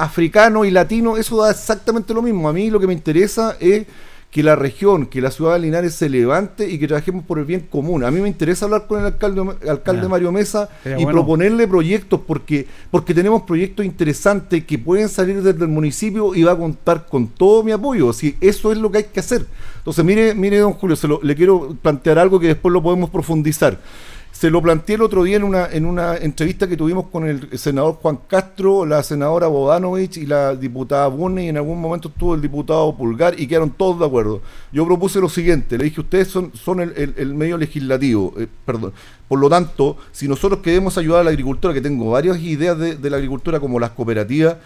[0.00, 2.48] africanos y latinos, eso da exactamente lo mismo.
[2.48, 3.86] A mí lo que me interesa es
[4.30, 7.44] que la región, que la ciudad de Linares se levante y que trabajemos por el
[7.44, 8.04] bien común.
[8.04, 12.66] A mí me interesa hablar con el alcalde, alcalde Mario Mesa y proponerle proyectos porque,
[12.92, 17.26] porque tenemos proyectos interesantes que pueden salir desde el municipio y va a contar con
[17.26, 18.10] todo mi apoyo.
[18.10, 19.46] Así, eso es lo que hay que hacer.
[19.78, 23.78] Entonces, mire, mire, don Julio, se le quiero plantear algo que después lo podemos profundizar.
[24.40, 27.58] Se lo planteé el otro día en una, en una entrevista que tuvimos con el
[27.58, 32.34] senador Juan Castro, la senadora Bodanovich y la diputada Bunny, y en algún momento estuvo
[32.34, 34.40] el diputado Pulgar y quedaron todos de acuerdo.
[34.72, 38.94] Yo propuse lo siguiente, le dije, ustedes son, son el, medio legislativo, eh, perdón.
[39.28, 42.96] Por lo tanto, si nosotros queremos ayudar a la agricultura, que tengo varias ideas de,
[42.96, 44.56] de la agricultura como las cooperativas,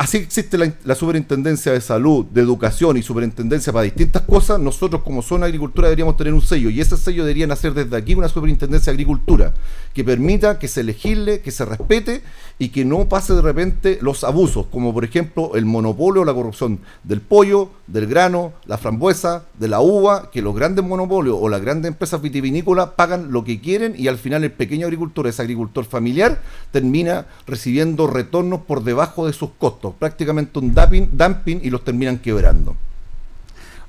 [0.00, 4.58] Así existe la, superintendencia de salud, de educación y superintendencia para distintas cosas.
[4.58, 7.94] Nosotros, como zona de agricultura, deberíamos tener un sello y ese sello debería nacer desde
[7.94, 9.52] aquí una superintendencia de agricultura
[9.92, 12.22] que permita que se legisle, que se respete
[12.58, 16.34] y que no pase de repente los abusos, como por ejemplo el monopolio o la
[16.34, 21.48] corrupción del pollo, del grano, la frambuesa, de la uva, que los grandes monopolios o
[21.48, 25.42] las grandes empresas vitivinícolas pagan lo que quieren y al final el pequeño agricultor, ese
[25.42, 26.40] agricultor familiar,
[26.70, 32.18] termina recibiendo retornos por debajo de sus costos, prácticamente un dumping, dumping y los terminan
[32.18, 32.76] quebrando.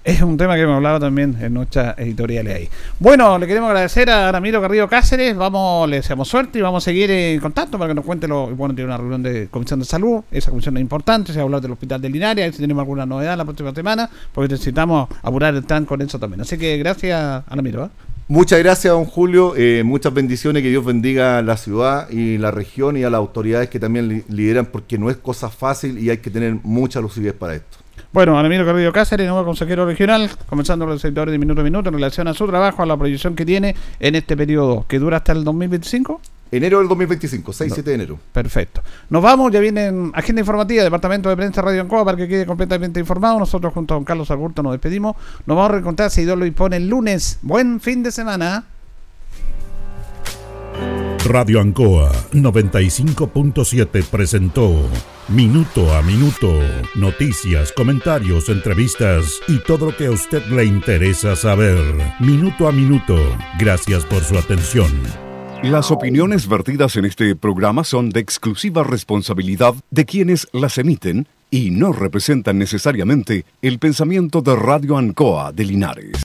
[0.04, 2.70] Es un tema que hemos hablado también en nuestras editoriales ahí.
[2.98, 5.38] Bueno, le queremos agradecer a Ramiro Garrido Cáceres.
[5.38, 8.48] Vamos, le deseamos suerte y vamos a seguir en contacto para que nos cuente lo.
[8.48, 10.24] Bueno, tiene una reunión de comisión de salud.
[10.32, 11.32] Esa comisión es importante.
[11.32, 12.56] Se va a hablar del hospital de Linares.
[12.56, 16.42] Si tenemos alguna novedad la próxima semana, porque necesitamos apurar el tan con eso también.
[16.42, 17.86] Así que gracias a Ramiro.
[17.86, 18.11] ¿eh?
[18.32, 19.56] Muchas gracias, don Julio.
[19.58, 20.64] Eh, muchas bendiciones.
[20.64, 24.24] Que Dios bendiga a la ciudad y la región y a las autoridades que también
[24.30, 27.80] lideran, porque no es cosa fácil y hay que tener mucha lucidez para esto.
[28.14, 31.96] Bueno, Aramiro Carrillo Cáceres, nuevo consejero regional, comenzando los sectores de minuto a minuto en
[31.96, 35.34] relación a su trabajo, a la proyección que tiene en este periodo, que dura hasta
[35.34, 36.22] el 2025.
[36.52, 38.20] Enero del 2025, 6-7 de enero.
[38.34, 38.82] Perfecto.
[39.10, 43.00] Nos vamos, ya viene agenda informativa, Departamento de Prensa Radio Ancoa, para que quede completamente
[43.00, 43.40] informado.
[43.40, 45.16] Nosotros junto a don Carlos Agurto nos despedimos.
[45.46, 47.40] Nos vamos a reencontrar, si Dios lo dispone, el lunes.
[47.42, 48.66] Buen fin de semana.
[51.26, 54.90] Radio Ancoa 95.7 presentó
[55.30, 56.52] Minuto a Minuto,
[56.96, 61.78] noticias, comentarios, entrevistas y todo lo que a usted le interesa saber.
[62.20, 63.16] Minuto a Minuto,
[63.58, 65.31] gracias por su atención.
[65.64, 71.70] Las opiniones vertidas en este programa son de exclusiva responsabilidad de quienes las emiten y
[71.70, 76.18] no representan necesariamente el pensamiento de Radio Ancoa de Linares.